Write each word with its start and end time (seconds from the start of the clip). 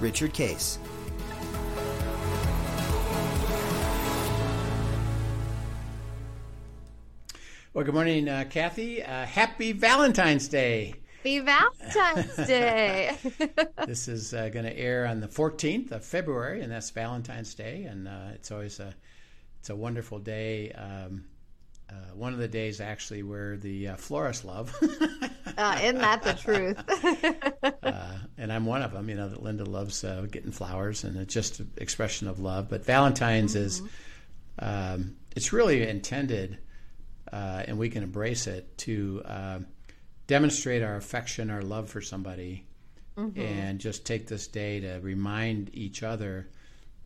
Richard 0.00 0.32
Case. 0.32 0.78
Well, 7.74 7.84
good 7.84 7.94
morning, 7.94 8.28
uh, 8.28 8.44
Kathy. 8.50 9.02
Uh, 9.04 9.24
happy 9.24 9.72
Valentine's 9.72 10.48
Day. 10.48 10.94
Happy 11.18 11.38
Valentine's 11.40 12.36
Day. 12.48 13.16
this 13.86 14.08
is 14.08 14.34
uh, 14.34 14.48
going 14.48 14.64
to 14.64 14.76
air 14.76 15.06
on 15.06 15.20
the 15.20 15.28
14th 15.28 15.92
of 15.92 16.04
February, 16.04 16.62
and 16.62 16.72
that's 16.72 16.90
Valentine's 16.90 17.54
Day, 17.54 17.84
and 17.84 18.08
uh, 18.08 18.30
it's 18.34 18.50
always 18.50 18.80
a 18.80 18.94
it's 19.60 19.70
a 19.70 19.76
wonderful 19.76 20.18
day. 20.18 20.72
Um, 20.72 21.24
uh, 21.90 22.14
one 22.14 22.32
of 22.32 22.38
the 22.38 22.48
days 22.48 22.80
actually 22.80 23.22
where 23.22 23.56
the 23.56 23.88
uh, 23.88 23.96
florists 23.96 24.44
love. 24.44 24.74
uh, 25.58 25.78
isn't 25.82 25.98
that 25.98 26.22
the 26.22 26.32
truth? 26.34 26.82
uh, 27.82 28.18
and 28.38 28.52
I'm 28.52 28.64
one 28.64 28.82
of 28.82 28.92
them. 28.92 29.08
You 29.08 29.16
know 29.16 29.28
that 29.28 29.42
Linda 29.42 29.64
loves 29.64 30.04
uh, 30.04 30.26
getting 30.30 30.52
flowers, 30.52 31.04
and 31.04 31.16
it's 31.16 31.34
just 31.34 31.60
an 31.60 31.72
expression 31.76 32.28
of 32.28 32.38
love. 32.38 32.68
But 32.68 32.84
Valentine's 32.84 33.54
mm-hmm. 33.54 33.64
is 33.64 33.82
um, 34.60 35.16
it's 35.34 35.52
really 35.52 35.86
intended, 35.86 36.58
uh, 37.32 37.64
and 37.66 37.76
we 37.76 37.90
can 37.90 38.04
embrace 38.04 38.46
it 38.46 38.78
to 38.78 39.22
uh, 39.24 39.58
demonstrate 40.28 40.82
our 40.82 40.96
affection, 40.96 41.50
our 41.50 41.62
love 41.62 41.90
for 41.90 42.00
somebody, 42.00 42.64
mm-hmm. 43.16 43.40
and 43.40 43.80
just 43.80 44.06
take 44.06 44.28
this 44.28 44.46
day 44.46 44.80
to 44.80 45.00
remind 45.00 45.74
each 45.74 46.04
other, 46.04 46.48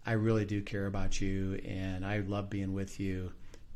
I 0.05 0.13
really 0.13 0.45
do 0.45 0.61
care 0.61 0.87
about 0.87 1.21
you, 1.21 1.59
and 1.65 2.05
I 2.05 2.19
love 2.19 2.51
being 2.51 2.75
with 2.75 3.01
you 3.01 3.33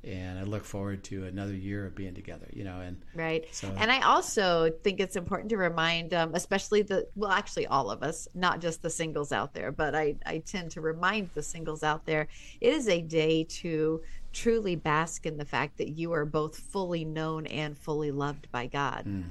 and 0.07 0.39
I 0.39 0.45
look 0.45 0.65
forward 0.65 1.03
to 1.05 1.25
another 1.25 1.55
year 1.55 1.87
of 1.87 1.95
being 1.95 2.15
together. 2.15 2.47
You 2.53 2.65
know, 2.65 2.81
and 2.81 2.97
right. 3.15 3.45
So, 3.53 3.73
and 3.77 3.91
I 3.91 4.01
also 4.01 4.71
think 4.83 5.01
it's 5.01 5.17
important 5.17 5.51
to 5.51 5.57
remind, 5.57 6.15
um, 6.15 6.35
especially 6.35 6.83
the 6.83 7.09
well, 7.17 7.31
actually 7.31 7.67
all 7.67 7.91
of 7.91 8.03
us, 8.03 8.29
not 8.35 8.61
just 8.61 8.83
the 8.83 8.91
singles 8.91 9.33
out 9.33 9.53
there, 9.53 9.73
but 9.73 9.95
I 9.95 10.17
I 10.25 10.39
tend 10.39 10.71
to 10.73 10.81
remind 10.81 11.31
the 11.35 11.43
singles 11.43 11.83
out 11.83 12.07
there, 12.07 12.29
it 12.61 12.73
is 12.73 12.89
a 12.89 13.03
day 13.03 13.45
to 13.45 14.01
truly 14.33 14.77
bask 14.77 15.25
in 15.25 15.39
the 15.39 15.45
fact 15.45 15.79
that 15.79 15.91
you 15.91 16.13
are 16.13 16.27
both 16.27 16.59
fully 16.59 17.05
known 17.05 17.47
and 17.47 17.77
fully 17.77 18.11
loved 18.11 18.47
by 18.53 18.67
God. 18.67 19.05
Mm. 19.07 19.31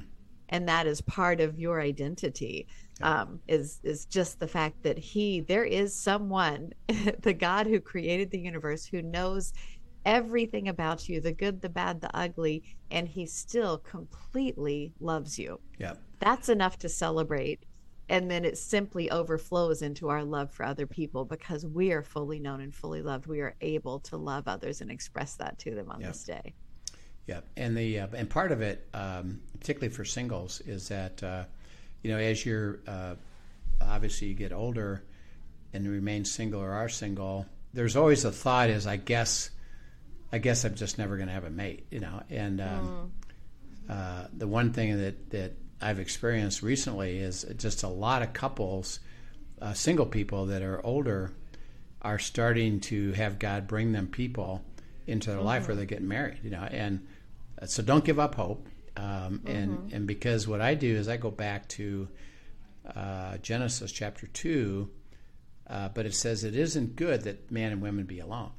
And 0.49 0.67
that 0.67 0.87
is 0.87 0.99
part 1.01 1.39
of 1.39 1.59
your 1.59 1.79
identity. 1.79 2.67
Um, 3.01 3.41
is 3.47 3.81
is 3.83 4.05
just 4.05 4.39
the 4.39 4.47
fact 4.47 4.81
that 4.83 4.97
he 4.97 5.41
there 5.41 5.65
is 5.65 5.93
someone, 5.93 6.73
the 7.19 7.33
God 7.33 7.67
who 7.67 7.79
created 7.79 8.31
the 8.31 8.39
universe, 8.39 8.85
who 8.85 9.01
knows 9.01 9.53
everything 10.05 10.67
about 10.67 11.09
you 11.09 11.19
the 11.19 11.31
good, 11.31 11.61
the 11.61 11.69
bad, 11.69 11.99
the 12.01 12.15
ugly, 12.15 12.63
and 12.91 13.07
he 13.07 13.25
still 13.25 13.79
completely 13.79 14.93
loves 14.99 15.37
you. 15.37 15.59
Yeah. 15.79 15.95
That's 16.19 16.49
enough 16.49 16.77
to 16.79 16.89
celebrate. 16.89 17.65
And 18.07 18.29
then 18.29 18.45
it 18.45 18.57
simply 18.57 19.09
overflows 19.09 19.81
into 19.81 20.09
our 20.09 20.23
love 20.23 20.51
for 20.51 20.63
other 20.63 20.85
people 20.85 21.25
because 21.25 21.65
we 21.65 21.91
are 21.91 22.03
fully 22.03 22.39
known 22.39 22.61
and 22.61 22.73
fully 22.73 23.01
loved. 23.01 23.25
We 23.25 23.41
are 23.41 23.55
able 23.61 23.99
to 24.01 24.17
love 24.17 24.47
others 24.47 24.81
and 24.81 24.91
express 24.91 25.35
that 25.37 25.57
to 25.59 25.73
them 25.73 25.89
on 25.89 26.01
yep. 26.01 26.11
this 26.11 26.23
day. 26.23 26.53
Yeah, 27.25 27.41
and 27.57 27.75
the 27.75 28.01
uh, 28.01 28.07
and 28.15 28.29
part 28.29 28.51
of 28.51 28.61
it, 28.61 28.87
um, 28.93 29.41
particularly 29.59 29.91
for 29.91 30.05
singles, 30.05 30.61
is 30.61 30.87
that 30.89 31.23
uh, 31.23 31.45
you 32.03 32.11
know 32.11 32.19
as 32.19 32.45
you're 32.45 32.81
uh, 32.87 33.15
obviously 33.81 34.27
you 34.27 34.35
get 34.35 34.53
older 34.53 35.03
and 35.73 35.87
remain 35.87 36.23
single 36.23 36.61
or 36.61 36.71
are 36.71 36.87
single, 36.87 37.47
there's 37.73 37.95
always 37.95 38.25
a 38.25 38.31
thought 38.31 38.69
is 38.69 38.85
I 38.85 38.97
guess 38.97 39.49
I 40.31 40.37
guess 40.37 40.65
I'm 40.65 40.75
just 40.75 40.97
never 40.97 41.15
going 41.17 41.27
to 41.27 41.33
have 41.33 41.45
a 41.45 41.49
mate, 41.49 41.85
you 41.91 41.99
know. 41.99 42.21
And 42.29 42.61
um, 42.61 43.11
mm. 43.89 43.93
uh, 43.93 44.27
the 44.35 44.47
one 44.47 44.73
thing 44.73 44.97
that 44.97 45.29
that 45.31 45.53
I've 45.81 45.99
experienced 45.99 46.61
recently 46.61 47.17
is 47.19 47.45
just 47.57 47.83
a 47.83 47.87
lot 47.87 48.21
of 48.21 48.33
couples, 48.33 48.99
uh, 49.61 49.73
single 49.73 50.05
people 50.05 50.47
that 50.47 50.61
are 50.61 50.83
older, 50.85 51.31
are 52.01 52.19
starting 52.19 52.79
to 52.81 53.11
have 53.13 53.39
God 53.39 53.67
bring 53.67 53.91
them 53.91 54.07
people 54.07 54.63
into 55.07 55.29
their 55.29 55.37
mm-hmm. 55.37 55.47
life 55.47 55.67
where 55.67 55.77
mm-hmm. 55.77 55.85
they're 55.87 55.99
married, 55.99 56.39
you 56.43 56.49
know. 56.49 56.63
And 56.63 57.05
uh, 57.61 57.65
so 57.65 57.83
don't 57.83 58.03
give 58.03 58.19
up 58.19 58.35
hope. 58.35 58.67
Um, 58.97 59.41
and 59.45 59.71
mm-hmm. 59.71 59.95
and 59.95 60.07
because 60.07 60.47
what 60.47 60.61
I 60.61 60.73
do 60.73 60.95
is 60.95 61.09
I 61.09 61.17
go 61.17 61.31
back 61.31 61.67
to 61.69 62.07
uh, 62.95 63.37
Genesis 63.37 63.91
chapter 63.91 64.27
two, 64.27 64.89
uh, 65.67 65.89
but 65.89 66.05
it 66.05 66.13
says 66.13 66.43
it 66.43 66.55
isn't 66.55 66.95
good 66.95 67.23
that 67.23 67.51
man 67.51 67.71
and 67.73 67.81
women 67.81 68.05
be 68.05 68.19
alone. 68.19 68.51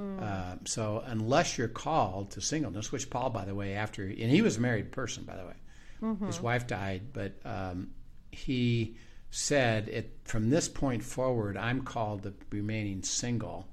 Mm. 0.00 0.22
Uh, 0.22 0.56
so 0.64 1.02
unless 1.06 1.58
you're 1.58 1.68
called 1.68 2.30
to 2.32 2.40
singleness, 2.40 2.90
which 2.90 3.10
Paul, 3.10 3.30
by 3.30 3.44
the 3.44 3.54
way, 3.54 3.74
after 3.74 4.02
and 4.02 4.16
he 4.16 4.40
was 4.40 4.56
a 4.56 4.60
married 4.60 4.92
person, 4.92 5.24
by 5.24 5.36
the 5.36 5.44
way, 5.44 5.56
mm-hmm. 6.02 6.26
his 6.26 6.40
wife 6.40 6.66
died, 6.66 7.12
but 7.12 7.34
um, 7.44 7.90
he 8.30 8.96
said, 9.30 9.88
it, 9.88 10.18
"From 10.24 10.48
this 10.48 10.68
point 10.68 11.02
forward, 11.02 11.56
I'm 11.56 11.82
called 11.82 12.22
to 12.22 12.32
remaining 12.50 13.02
single." 13.02 13.68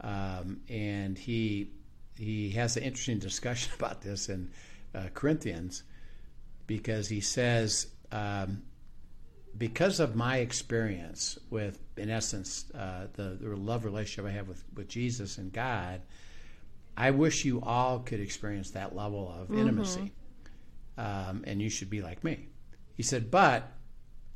Um, 0.00 0.60
and 0.68 1.16
he 1.16 1.70
he 2.16 2.50
has 2.50 2.76
an 2.76 2.82
interesting 2.82 3.18
discussion 3.18 3.72
about 3.78 4.02
this 4.02 4.28
in 4.28 4.50
uh, 4.94 5.08
Corinthians 5.14 5.84
because 6.66 7.08
he 7.08 7.20
says 7.20 7.86
um, 8.10 8.62
because 9.58 9.98
of 9.98 10.14
my 10.14 10.38
experience 10.38 11.38
with, 11.50 11.80
in 11.96 12.10
essence, 12.10 12.66
uh, 12.74 13.08
the, 13.14 13.36
the 13.40 13.56
love 13.56 13.84
relationship 13.84 14.30
I 14.30 14.34
have 14.34 14.48
with, 14.48 14.62
with 14.74 14.88
Jesus 14.88 15.38
and 15.38 15.52
God, 15.52 16.00
I 16.96 17.10
wish 17.10 17.44
you 17.44 17.60
all 17.60 17.98
could 18.00 18.20
experience 18.20 18.70
that 18.72 18.94
level 18.94 19.28
of 19.30 19.48
mm-hmm. 19.48 19.58
intimacy. 19.58 20.12
Um, 20.96 21.44
and 21.46 21.60
you 21.60 21.70
should 21.70 21.90
be 21.90 22.02
like 22.02 22.24
me. 22.24 22.48
He 22.94 23.02
said, 23.02 23.30
but 23.30 23.70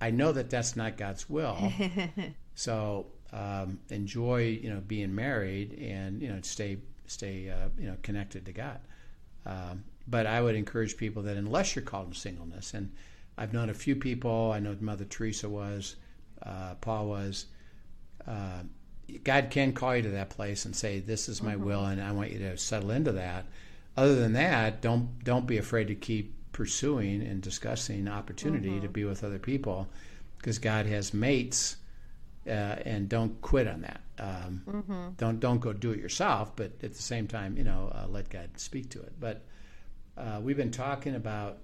I 0.01 0.11
know 0.11 0.33
that 0.33 0.51
that's 0.51 0.77
not 0.77 0.97
God's 0.97 1.29
will. 1.29 1.73
so 2.55 3.07
um, 3.33 3.81
enjoy, 3.91 4.59
you 4.63 4.71
know, 4.71 4.81
being 4.81 5.15
married 5.15 5.75
and, 5.75 6.21
you 6.23 6.29
know, 6.29 6.39
stay, 6.43 6.79
stay, 7.07 7.51
uh, 7.51 7.69
you 7.79 7.87
know, 7.87 7.97
connected 8.03 8.47
to 8.47 8.53
God. 8.53 8.81
Um, 9.45 9.85
but 10.07 10.27
I 10.27 10.41
would 10.41 10.55
encourage 10.55 10.97
people 10.97 11.23
that 11.23 11.37
unless 11.37 11.75
you're 11.75 11.85
called 11.85 12.13
to 12.13 12.19
singleness 12.19 12.75
and, 12.75 12.93
I've 13.37 13.53
known 13.53 13.71
a 13.71 13.75
few 13.75 13.97
people. 13.97 14.53
I 14.53 14.59
know 14.59 14.77
Mother 14.81 15.05
Teresa 15.05 15.49
was, 15.49 15.97
uh, 16.43 16.75
Paul 16.81 17.09
was. 17.09 17.47
Uh, 18.27 18.63
God 19.25 19.49
can 19.51 19.73
call 19.73 19.97
you 19.97 20.03
to 20.03 20.11
that 20.11 20.31
place 20.31 20.65
and 20.65 20.75
say, 20.75 21.01
"This 21.01 21.29
is 21.29 21.43
my 21.43 21.55
mm-hmm. 21.55 21.65
will, 21.65 21.85
and 21.87 22.01
I 22.01 22.13
want 22.13 22.31
you 22.31 22.39
to 22.39 22.57
settle 22.57 22.91
into 22.91 23.13
that." 23.13 23.47
Other 23.97 24.15
than 24.15 24.33
that, 24.35 24.81
don't 24.81 25.23
don't 25.25 25.47
be 25.47 25.59
afraid 25.59 25.89
to 25.89 25.95
keep 25.95 26.35
pursuing 26.53 27.23
and 27.23 27.43
discussing 27.43 28.09
opportunity 28.09 28.71
mm-hmm. 28.71 28.83
to 28.83 28.89
be 28.89 29.05
with 29.05 29.25
other 29.25 29.39
people, 29.39 29.89
because 30.39 30.59
God 30.59 30.87
has 30.87 31.13
mates, 31.13 31.77
uh, 32.47 32.77
and 32.85 33.09
don't 33.09 33.41
quit 33.41 33.67
on 33.67 33.83
that. 33.83 34.01
Um, 34.19 34.63
mm-hmm. 34.67 35.09
Don't 35.17 35.41
don't 35.41 35.59
go 35.59 35.73
do 35.73 35.91
it 35.93 35.99
yourself, 35.99 36.55
but 36.55 36.73
at 36.83 36.95
the 36.95 37.03
same 37.03 37.27
time, 37.27 37.57
you 37.57 37.65
know, 37.65 37.91
uh, 37.95 38.07
let 38.09 38.29
God 38.31 38.51
speak 38.57 38.91
to 38.91 39.01
it. 39.03 39.13
But 39.19 39.43
uh, 40.17 40.41
we've 40.43 40.57
been 40.57 40.71
talking 40.71 41.15
about 41.15 41.59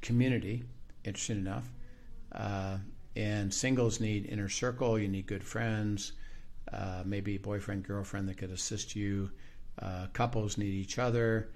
community 0.00 0.62
interesting 1.04 1.38
enough. 1.38 1.70
Uh, 2.32 2.78
and 3.16 3.52
singles 3.52 4.00
need 4.00 4.26
inner 4.26 4.48
circle. 4.48 4.98
You 4.98 5.08
need 5.08 5.26
good 5.26 5.44
friends, 5.44 6.12
uh, 6.72 7.02
maybe 7.04 7.38
boyfriend, 7.38 7.84
girlfriend 7.84 8.28
that 8.28 8.36
could 8.36 8.50
assist 8.50 8.96
you. 8.96 9.30
Uh, 9.80 10.06
couples 10.12 10.58
need 10.58 10.72
each 10.72 10.98
other, 10.98 11.50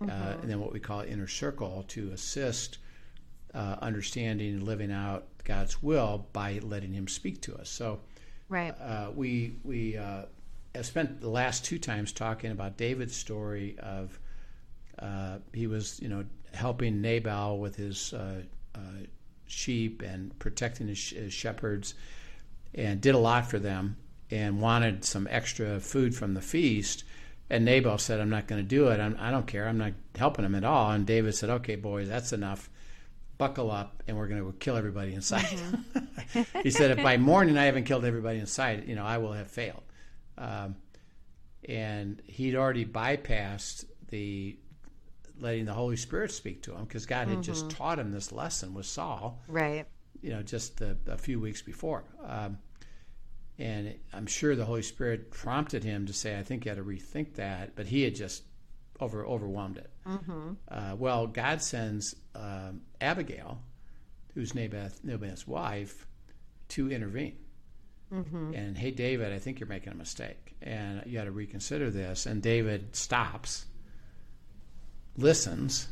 uh, 0.00 0.04
mm-hmm. 0.04 0.40
and 0.42 0.50
then 0.50 0.60
what 0.60 0.72
we 0.72 0.80
call 0.80 1.00
inner 1.00 1.26
circle 1.26 1.84
to 1.88 2.10
assist 2.12 2.78
uh, 3.54 3.76
understanding 3.80 4.54
and 4.54 4.62
living 4.62 4.92
out 4.92 5.26
God's 5.44 5.82
will 5.82 6.26
by 6.32 6.60
letting 6.62 6.92
Him 6.92 7.08
speak 7.08 7.40
to 7.42 7.56
us. 7.56 7.70
So, 7.70 8.00
right, 8.48 8.74
uh, 8.80 9.10
we 9.14 9.54
we 9.62 9.92
have 9.92 10.28
spent 10.82 11.20
the 11.20 11.30
last 11.30 11.64
two 11.64 11.78
times 11.78 12.12
talking 12.12 12.50
about 12.50 12.76
David's 12.76 13.16
story 13.16 13.78
of 13.78 14.18
he 15.52 15.66
was 15.66 16.00
you 16.00 16.08
know 16.08 16.24
helping 16.54 17.00
Nabal 17.00 17.58
with 17.58 17.76
his 17.76 18.12
uh, 18.12 18.42
sheep 19.46 20.02
and 20.02 20.36
protecting 20.38 20.88
his, 20.88 21.10
his, 21.10 21.32
shepherds, 21.32 21.94
and 22.74 23.00
did 23.00 23.14
a 23.14 23.18
lot 23.18 23.48
for 23.48 23.58
them, 23.58 23.96
and 24.30 24.60
wanted 24.60 25.04
some 25.04 25.28
extra 25.30 25.80
food 25.80 26.14
from 26.14 26.34
the 26.34 26.40
feast. 26.40 27.04
And 27.50 27.64
Nabal 27.64 27.98
said, 27.98 28.20
"I'm 28.20 28.30
not 28.30 28.46
going 28.46 28.62
to 28.62 28.68
do 28.68 28.88
it. 28.88 29.00
I'm, 29.00 29.16
I 29.20 29.26
do 29.26 29.36
not 29.36 29.46
care. 29.46 29.68
I'm 29.68 29.78
not 29.78 29.92
helping 30.16 30.44
him 30.44 30.54
at 30.54 30.64
all." 30.64 30.90
And 30.90 31.06
David 31.06 31.34
said, 31.34 31.50
"Okay, 31.50 31.76
boys, 31.76 32.08
that's 32.08 32.32
enough. 32.32 32.70
buckle 33.36 33.70
up 33.70 34.00
and 34.06 34.16
we're 34.16 34.28
going 34.28 34.40
to 34.40 34.52
kill 34.60 34.76
everybody 34.76 35.12
inside. 35.12 35.44
Mm-hmm. 35.44 36.58
he 36.62 36.70
said, 36.70 36.92
if 36.92 37.02
by 37.02 37.16
morning 37.16 37.58
I 37.58 37.64
haven't 37.64 37.82
killed 37.82 38.04
everybody 38.04 38.38
inside, 38.38 38.86
you 38.86 38.94
know, 38.94 39.04
I 39.04 39.18
will 39.18 39.32
have 39.32 39.48
failed. 39.48 39.82
Um, 40.38 40.76
and 41.68 42.22
he'd 42.26 42.54
already 42.54 42.84
bypassed 42.84 43.86
the 44.08 44.56
letting 45.38 45.64
the 45.64 45.72
Holy 45.72 45.96
Spirit 45.96 46.30
speak 46.30 46.62
to 46.62 46.74
him 46.74 46.84
because 46.84 47.06
God 47.06 47.28
had 47.28 47.38
mm-hmm. 47.38 47.42
just 47.42 47.70
taught 47.70 47.98
him 47.98 48.12
this 48.12 48.32
lesson 48.32 48.74
with 48.74 48.86
Saul. 48.86 49.42
Right. 49.48 49.86
You 50.20 50.30
know, 50.30 50.42
just 50.42 50.80
a, 50.80 50.96
a 51.06 51.18
few 51.18 51.40
weeks 51.40 51.62
before. 51.62 52.04
Um, 52.24 52.58
and 53.58 53.94
I'm 54.12 54.26
sure 54.26 54.56
the 54.56 54.64
Holy 54.64 54.82
Spirit 54.82 55.30
prompted 55.30 55.84
him 55.84 56.06
to 56.06 56.12
say, 56.12 56.38
I 56.38 56.42
think 56.42 56.64
you 56.64 56.70
had 56.70 56.78
to 56.78 56.84
rethink 56.84 57.34
that. 57.34 57.76
But 57.76 57.86
he 57.86 58.02
had 58.02 58.14
just 58.14 58.42
over 59.00 59.24
overwhelmed 59.26 59.78
it. 59.78 59.90
Mm-hmm. 60.06 60.52
Uh, 60.68 60.94
well, 60.96 61.26
God 61.26 61.62
sends 61.62 62.14
um, 62.34 62.82
Abigail, 63.00 63.60
who's 64.34 64.54
Naboth, 64.54 65.00
Naboth's 65.04 65.46
wife, 65.46 66.06
to 66.70 66.90
intervene. 66.90 67.36
Mm-hmm. 68.12 68.54
And 68.54 68.78
hey, 68.78 68.90
David, 68.90 69.32
I 69.32 69.38
think 69.38 69.60
you're 69.60 69.68
making 69.68 69.92
a 69.92 69.96
mistake, 69.96 70.54
and 70.62 71.02
you 71.06 71.18
got 71.18 71.24
to 71.24 71.32
reconsider 71.32 71.90
this. 71.90 72.26
And 72.26 72.42
David 72.42 72.94
stops, 72.94 73.66
listens, 75.16 75.88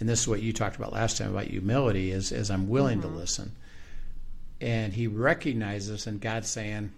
and 0.00 0.08
this 0.08 0.20
is 0.20 0.28
what 0.28 0.42
you 0.42 0.52
talked 0.52 0.76
about 0.76 0.92
last 0.92 1.18
time 1.18 1.30
about 1.30 1.46
humility: 1.46 2.10
is 2.10 2.32
is 2.32 2.50
I'm 2.50 2.68
willing 2.68 3.00
mm-hmm. 3.00 3.12
to 3.12 3.16
listen, 3.16 3.52
and 4.60 4.92
he 4.92 5.06
recognizes, 5.06 6.06
and 6.06 6.20
God's 6.20 6.48
saying, 6.48 6.92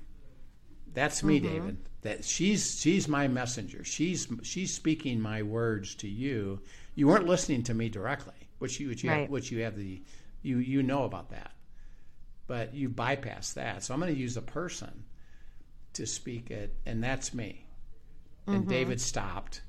"That's 0.93 1.23
me, 1.23 1.41
mm-hmm. 1.41 1.55
David 1.55 1.77
that 2.07 2.25
she's 2.25 2.81
she's 2.81 3.09
my 3.09 3.27
messenger. 3.27 3.83
She's 3.83 4.29
she's 4.45 4.73
speaking 4.73 5.21
my 5.21 5.43
words 5.43 5.97
to 5.97 6.09
you. 6.09 6.61
You 6.95 7.09
weren't 7.09 7.27
listening 7.27 7.65
to 7.65 7.75
me 7.75 7.89
directly, 7.89 8.49
which 8.61 8.79
you 8.79 8.89
which 8.89 9.03
you 9.03 9.11
right. 9.11 9.23
have, 9.23 9.31
which 9.31 9.51
you 9.51 9.65
have 9.65 9.77
the 9.77 10.01
you 10.43 10.59
you 10.59 10.85
know 10.85 11.03
about 11.03 11.31
that, 11.31 11.51
but 12.47 12.75
you 12.75 12.89
bypass 12.89 13.55
that. 13.55 13.83
So 13.83 13.93
I'm 13.93 13.99
going 13.99 14.15
to 14.15 14.21
use 14.21 14.37
a 14.37 14.43
person 14.43 15.03
to 15.95 16.07
speak 16.07 16.53
it, 16.53 16.77
and 16.87 17.03
that's 17.03 17.35
me. 17.35 17.67
And 18.47 18.61
mm-hmm. 18.61 18.71
David 18.71 19.01
stopped 19.01 19.63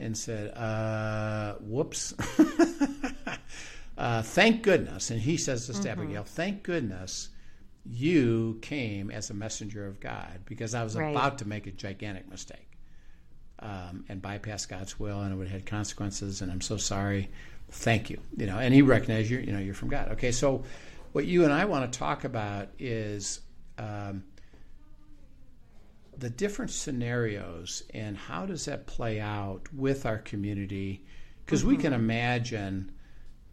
and 0.00 0.16
said, 0.16 0.56
uh, 0.56 1.54
"Whoops." 1.60 2.14
uh, 3.98 4.22
thank 4.22 4.62
goodness, 4.62 5.10
and 5.10 5.20
he 5.20 5.36
says 5.36 5.66
this 5.66 5.78
to 5.80 5.88
mm-hmm. 5.88 6.00
Abigail, 6.00 6.24
"Thank 6.24 6.62
goodness." 6.62 7.28
you 7.84 8.58
came 8.60 9.10
as 9.10 9.30
a 9.30 9.34
messenger 9.34 9.86
of 9.86 10.00
God 10.00 10.40
because 10.44 10.74
I 10.74 10.84
was 10.84 10.96
right. 10.96 11.10
about 11.10 11.38
to 11.38 11.48
make 11.48 11.66
a 11.66 11.70
gigantic 11.70 12.28
mistake 12.28 12.70
um, 13.60 14.04
and 14.08 14.20
bypass 14.20 14.66
God's 14.66 14.98
will, 14.98 15.20
and 15.20 15.32
it 15.32 15.36
would 15.36 15.48
have 15.48 15.60
had 15.60 15.66
consequences. 15.66 16.42
And 16.42 16.50
I'm 16.50 16.60
so 16.60 16.76
sorry. 16.76 17.30
Thank 17.70 18.10
you. 18.10 18.20
You 18.36 18.46
know, 18.46 18.58
and 18.58 18.74
he 18.74 18.82
recognized 18.82 19.30
you. 19.30 19.38
You 19.38 19.52
know, 19.52 19.58
you're 19.58 19.74
from 19.74 19.88
God. 19.88 20.08
Okay, 20.12 20.32
so 20.32 20.64
what 21.12 21.26
you 21.26 21.44
and 21.44 21.52
I 21.52 21.64
want 21.64 21.90
to 21.90 21.98
talk 21.98 22.24
about 22.24 22.68
is 22.78 23.40
um, 23.78 24.24
the 26.20 26.30
different 26.30 26.70
scenarios 26.70 27.82
and 27.92 28.16
how 28.16 28.46
does 28.46 28.66
that 28.66 28.86
play 28.86 29.20
out 29.20 29.62
with 29.72 30.06
our 30.06 30.18
community? 30.18 31.04
Because 31.44 31.60
mm-hmm. 31.60 31.70
we 31.70 31.76
can 31.78 31.92
imagine 31.92 32.92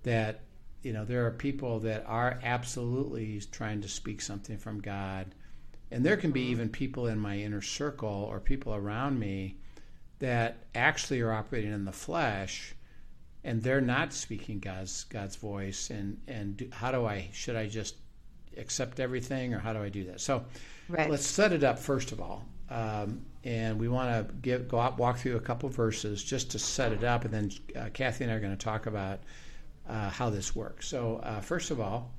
that 0.03 0.41
you 0.83 0.93
know, 0.93 1.03
there 1.03 1.25
are 1.25 1.31
people 1.31 1.79
that 1.81 2.05
are 2.07 2.39
absolutely 2.43 3.41
trying 3.51 3.81
to 3.81 3.89
speak 3.89 4.21
something 4.21 4.57
from 4.57 4.79
God. 4.79 5.33
And 5.91 6.05
there 6.05 6.17
can 6.17 6.31
be 6.31 6.43
mm-hmm. 6.43 6.51
even 6.51 6.69
people 6.69 7.07
in 7.07 7.19
my 7.19 7.37
inner 7.39 7.61
circle 7.61 8.27
or 8.29 8.39
people 8.39 8.75
around 8.75 9.19
me 9.19 9.57
that 10.19 10.65
actually 10.75 11.21
are 11.21 11.33
operating 11.33 11.73
in 11.73 11.85
the 11.85 11.91
flesh 11.91 12.73
and 13.43 13.61
they're 13.61 13.81
not 13.81 14.13
speaking 14.13 14.59
God's 14.59 15.03
God's 15.05 15.35
voice 15.35 15.89
and 15.89 16.19
and 16.27 16.57
do, 16.57 16.69
how 16.71 16.91
do 16.91 17.05
I 17.05 17.29
should 17.33 17.55
I 17.55 17.67
just 17.67 17.95
accept 18.57 18.99
everything 18.99 19.53
or 19.53 19.59
how 19.59 19.73
do 19.73 19.79
I 19.79 19.89
do 19.89 20.05
that? 20.05 20.19
So 20.19 20.45
right. 20.89 21.09
let's 21.09 21.25
set 21.25 21.53
it 21.53 21.63
up 21.63 21.79
first 21.79 22.11
of 22.11 22.19
all. 22.19 22.45
Um, 22.69 23.21
and 23.43 23.79
we 23.79 23.87
want 23.87 24.27
to 24.27 24.33
give 24.35 24.67
go 24.67 24.79
out 24.79 24.97
walk 24.97 25.19
through 25.19 25.37
a 25.37 25.41
couple 25.41 25.69
verses 25.69 26.21
just 26.21 26.51
to 26.51 26.59
set 26.59 26.91
it 26.91 27.03
up 27.03 27.23
and 27.23 27.33
then 27.33 27.51
uh, 27.77 27.89
Kathy 27.93 28.25
and 28.25 28.33
I 28.33 28.35
are 28.35 28.39
going 28.41 28.55
to 28.55 28.63
talk 28.63 28.87
about 28.87 29.19
uh, 29.87 30.09
how 30.09 30.29
this 30.29 30.55
works. 30.55 30.87
So, 30.87 31.21
uh, 31.23 31.39
first 31.39 31.71
of 31.71 31.79
all, 31.79 32.11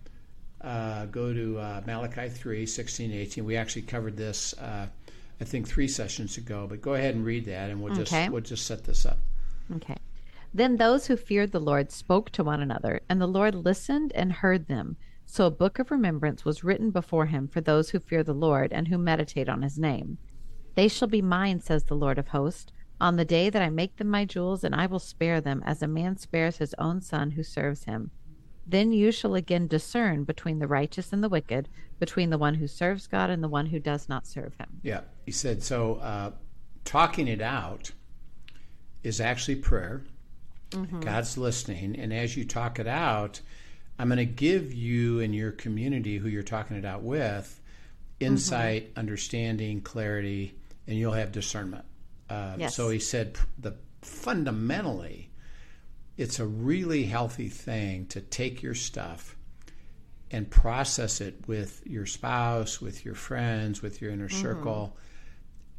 uh, 0.62 1.06
go 1.06 1.32
to 1.32 1.58
uh, 1.58 1.82
Malachi 1.86 2.28
3 2.28 2.66
16 2.66 3.12
18. 3.12 3.44
We 3.44 3.56
actually 3.56 3.82
covered 3.82 4.16
this, 4.16 4.54
uh, 4.54 4.86
I 5.40 5.44
think, 5.44 5.68
three 5.68 5.88
sessions 5.88 6.36
ago, 6.36 6.66
but 6.68 6.80
go 6.80 6.94
ahead 6.94 7.14
and 7.14 7.24
read 7.24 7.44
that 7.44 7.70
and 7.70 7.82
we'll 7.82 7.94
just, 7.94 8.12
okay. 8.12 8.28
we'll 8.28 8.40
just 8.40 8.66
set 8.66 8.84
this 8.84 9.06
up. 9.06 9.18
Okay. 9.76 9.96
Then 10.54 10.78
those 10.78 11.06
who 11.06 11.16
feared 11.16 11.52
the 11.52 11.60
Lord 11.60 11.92
spoke 11.92 12.30
to 12.30 12.42
one 12.42 12.62
another, 12.62 13.02
and 13.08 13.20
the 13.20 13.26
Lord 13.26 13.54
listened 13.54 14.12
and 14.14 14.32
heard 14.32 14.66
them. 14.66 14.96
So 15.26 15.44
a 15.44 15.50
book 15.50 15.78
of 15.78 15.90
remembrance 15.90 16.46
was 16.46 16.64
written 16.64 16.90
before 16.90 17.26
him 17.26 17.48
for 17.48 17.60
those 17.60 17.90
who 17.90 18.00
fear 18.00 18.24
the 18.24 18.32
Lord 18.32 18.72
and 18.72 18.88
who 18.88 18.96
meditate 18.96 19.50
on 19.50 19.60
his 19.60 19.78
name. 19.78 20.16
They 20.78 20.86
shall 20.86 21.08
be 21.08 21.22
mine, 21.22 21.58
says 21.58 21.82
the 21.82 21.96
Lord 21.96 22.18
of 22.18 22.28
hosts 22.28 22.70
on 23.00 23.16
the 23.16 23.24
day 23.24 23.50
that 23.50 23.60
I 23.60 23.68
make 23.68 23.96
them 23.96 24.06
my 24.06 24.24
jewels, 24.24 24.62
and 24.62 24.76
I 24.76 24.86
will 24.86 25.00
spare 25.00 25.40
them, 25.40 25.60
as 25.66 25.82
a 25.82 25.88
man 25.88 26.16
spares 26.18 26.58
his 26.58 26.72
own 26.78 27.00
son 27.00 27.32
who 27.32 27.42
serves 27.42 27.82
him. 27.82 28.12
Then 28.64 28.92
you 28.92 29.10
shall 29.10 29.34
again 29.34 29.66
discern 29.66 30.22
between 30.22 30.60
the 30.60 30.68
righteous 30.68 31.12
and 31.12 31.20
the 31.20 31.28
wicked, 31.28 31.68
between 31.98 32.30
the 32.30 32.38
one 32.38 32.54
who 32.54 32.68
serves 32.68 33.08
God 33.08 33.28
and 33.28 33.42
the 33.42 33.48
one 33.48 33.66
who 33.66 33.80
does 33.80 34.08
not 34.08 34.24
serve 34.24 34.54
him. 34.54 34.78
Yeah, 34.84 35.00
he 35.26 35.32
said, 35.32 35.64
so 35.64 35.96
uh, 35.96 36.30
talking 36.84 37.26
it 37.26 37.40
out 37.40 37.90
is 39.02 39.20
actually 39.20 39.56
prayer. 39.56 40.04
Mm-hmm. 40.70 41.00
God's 41.00 41.36
listening. 41.36 41.98
And 41.98 42.14
as 42.14 42.36
you 42.36 42.44
talk 42.44 42.78
it 42.78 42.86
out, 42.86 43.40
I'm 43.98 44.06
going 44.06 44.18
to 44.18 44.24
give 44.24 44.72
you 44.72 45.18
and 45.18 45.34
your 45.34 45.50
community 45.50 46.18
who 46.18 46.28
you're 46.28 46.44
talking 46.44 46.76
it 46.76 46.84
out 46.84 47.02
with 47.02 47.60
insight, 48.20 48.90
mm-hmm. 48.90 49.00
understanding, 49.00 49.80
clarity, 49.80 50.54
and 50.88 50.98
you'll 50.98 51.12
have 51.12 51.30
discernment. 51.30 51.84
Uh, 52.28 52.54
yes. 52.58 52.74
So 52.74 52.88
he 52.88 52.98
said 52.98 53.38
the 53.58 53.74
fundamentally, 54.02 55.30
it's 56.16 56.40
a 56.40 56.46
really 56.46 57.04
healthy 57.04 57.48
thing 57.48 58.06
to 58.06 58.20
take 58.20 58.62
your 58.62 58.74
stuff 58.74 59.36
and 60.30 60.50
process 60.50 61.20
it 61.20 61.46
with 61.46 61.82
your 61.86 62.06
spouse, 62.06 62.80
with 62.80 63.04
your 63.04 63.14
friends, 63.14 63.82
with 63.82 64.00
your 64.00 64.10
inner 64.10 64.28
mm-hmm. 64.28 64.42
circle. 64.42 64.96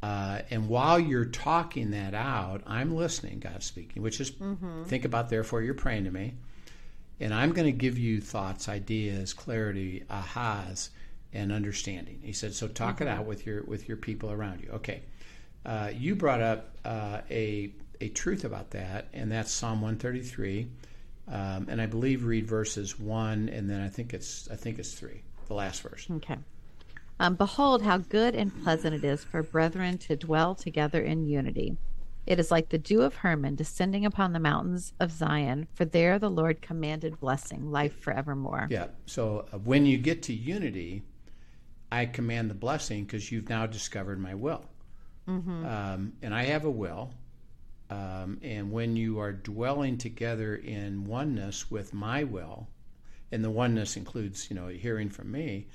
Uh, 0.02 0.40
and 0.50 0.68
while 0.68 0.98
you're 0.98 1.26
talking 1.26 1.90
that 1.90 2.14
out, 2.14 2.62
I'm 2.66 2.96
listening, 2.96 3.40
God 3.40 3.62
speaking, 3.62 4.02
which 4.02 4.20
is 4.20 4.30
mm-hmm. 4.30 4.84
think 4.84 5.04
about, 5.04 5.28
therefore, 5.28 5.62
you're 5.62 5.74
praying 5.74 6.04
to 6.04 6.10
me. 6.10 6.34
And 7.20 7.34
I'm 7.34 7.52
going 7.52 7.66
to 7.66 7.72
give 7.72 7.98
you 7.98 8.20
thoughts, 8.20 8.68
ideas, 8.68 9.34
clarity, 9.34 10.04
ahas, 10.10 10.88
and 11.32 11.52
understanding. 11.52 12.20
He 12.22 12.32
said, 12.32 12.54
so 12.54 12.68
talk 12.68 12.96
mm-hmm. 12.96 13.04
it 13.04 13.08
out 13.08 13.26
with 13.26 13.46
your 13.46 13.62
with 13.64 13.88
your 13.88 13.96
people 13.96 14.30
around 14.30 14.62
you. 14.62 14.70
Okay 14.72 15.02
uh, 15.64 15.90
you 15.94 16.14
brought 16.14 16.40
up 16.40 16.76
uh, 16.84 17.20
a 17.30 17.72
a 18.00 18.08
truth 18.08 18.44
about 18.44 18.70
that, 18.70 19.08
and 19.12 19.30
that's 19.30 19.52
Psalm 19.52 19.82
133. 19.82 20.68
Um, 21.28 21.66
and 21.68 21.80
I 21.80 21.86
believe 21.86 22.24
read 22.24 22.46
verses 22.46 22.98
one, 22.98 23.48
and 23.50 23.68
then 23.68 23.80
I 23.80 23.88
think 23.88 24.14
it's 24.14 24.48
I 24.50 24.56
think 24.56 24.78
it's 24.78 24.92
three, 24.94 25.22
the 25.48 25.54
last 25.54 25.82
verse. 25.82 26.06
Okay. 26.10 26.38
Um, 27.20 27.34
Behold, 27.34 27.82
how 27.82 27.98
good 27.98 28.34
and 28.34 28.62
pleasant 28.62 28.94
it 28.94 29.04
is 29.04 29.22
for 29.22 29.42
brethren 29.42 29.98
to 29.98 30.16
dwell 30.16 30.54
together 30.54 31.02
in 31.02 31.26
unity. 31.26 31.76
It 32.26 32.38
is 32.38 32.50
like 32.50 32.70
the 32.70 32.78
dew 32.78 33.02
of 33.02 33.16
Hermon 33.16 33.56
descending 33.56 34.06
upon 34.06 34.32
the 34.32 34.40
mountains 34.40 34.94
of 34.98 35.10
Zion, 35.10 35.68
for 35.74 35.84
there 35.84 36.18
the 36.18 36.30
Lord 36.30 36.62
commanded 36.62 37.20
blessing, 37.20 37.70
life 37.70 38.00
forevermore. 38.00 38.68
Yeah. 38.70 38.86
So 39.04 39.46
uh, 39.52 39.58
when 39.58 39.84
you 39.84 39.98
get 39.98 40.22
to 40.24 40.32
unity, 40.32 41.02
I 41.92 42.06
command 42.06 42.50
the 42.50 42.54
blessing 42.54 43.04
because 43.04 43.30
you've 43.30 43.48
now 43.48 43.66
discovered 43.66 44.20
my 44.20 44.34
will. 44.34 44.64
Mm-hmm. 45.28 45.64
Um, 45.66 46.12
and 46.22 46.34
I 46.34 46.44
have 46.44 46.64
a 46.64 46.70
will. 46.70 47.12
Um, 47.90 48.38
and 48.42 48.70
when 48.70 48.96
you 48.96 49.18
are 49.18 49.32
dwelling 49.32 49.98
together 49.98 50.54
in 50.54 51.04
oneness 51.04 51.70
with 51.70 51.92
my 51.92 52.24
will, 52.24 52.68
and 53.32 53.44
the 53.44 53.50
oneness 53.50 53.96
includes, 53.96 54.48
you 54.50 54.56
know, 54.56 54.68
hearing 54.68 55.08
from 55.08 55.30
me, 55.30 55.66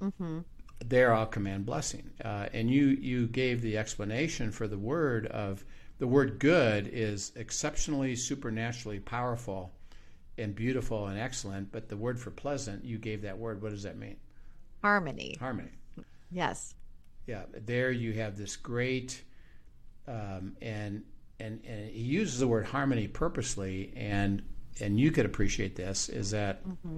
mm-hmm. 0.00 0.40
there 0.84 1.12
I'll 1.12 1.26
command 1.26 1.66
blessing. 1.66 2.10
Uh, 2.24 2.46
and 2.52 2.70
you 2.70 2.86
you 2.86 3.26
gave 3.26 3.60
the 3.60 3.76
explanation 3.76 4.52
for 4.52 4.68
the 4.68 4.78
word 4.78 5.26
of 5.26 5.64
the 5.98 6.06
word 6.06 6.38
good 6.38 6.88
is 6.92 7.32
exceptionally 7.34 8.14
supernaturally 8.14 9.00
powerful 9.00 9.72
and 10.36 10.54
beautiful 10.54 11.06
and 11.08 11.18
excellent, 11.18 11.72
but 11.72 11.88
the 11.88 11.96
word 11.96 12.20
for 12.20 12.30
pleasant, 12.30 12.84
you 12.84 12.98
gave 12.98 13.22
that 13.22 13.36
word. 13.36 13.60
What 13.60 13.70
does 13.70 13.82
that 13.82 13.98
mean? 13.98 14.16
Harmony. 14.82 15.36
Harmony. 15.38 15.70
Yes 16.30 16.74
yeah, 17.28 17.42
there 17.66 17.92
you 17.92 18.14
have 18.14 18.36
this 18.36 18.56
great, 18.56 19.22
um, 20.08 20.56
and 20.62 21.04
and 21.38 21.60
and 21.64 21.90
he 21.90 22.00
uses 22.00 22.40
the 22.40 22.48
word 22.48 22.64
harmony 22.64 23.06
purposely, 23.06 23.92
and 23.94 24.42
and 24.80 24.98
you 24.98 25.12
could 25.12 25.26
appreciate 25.26 25.76
this 25.76 26.08
is 26.08 26.30
that 26.30 26.66
mm-hmm. 26.66 26.96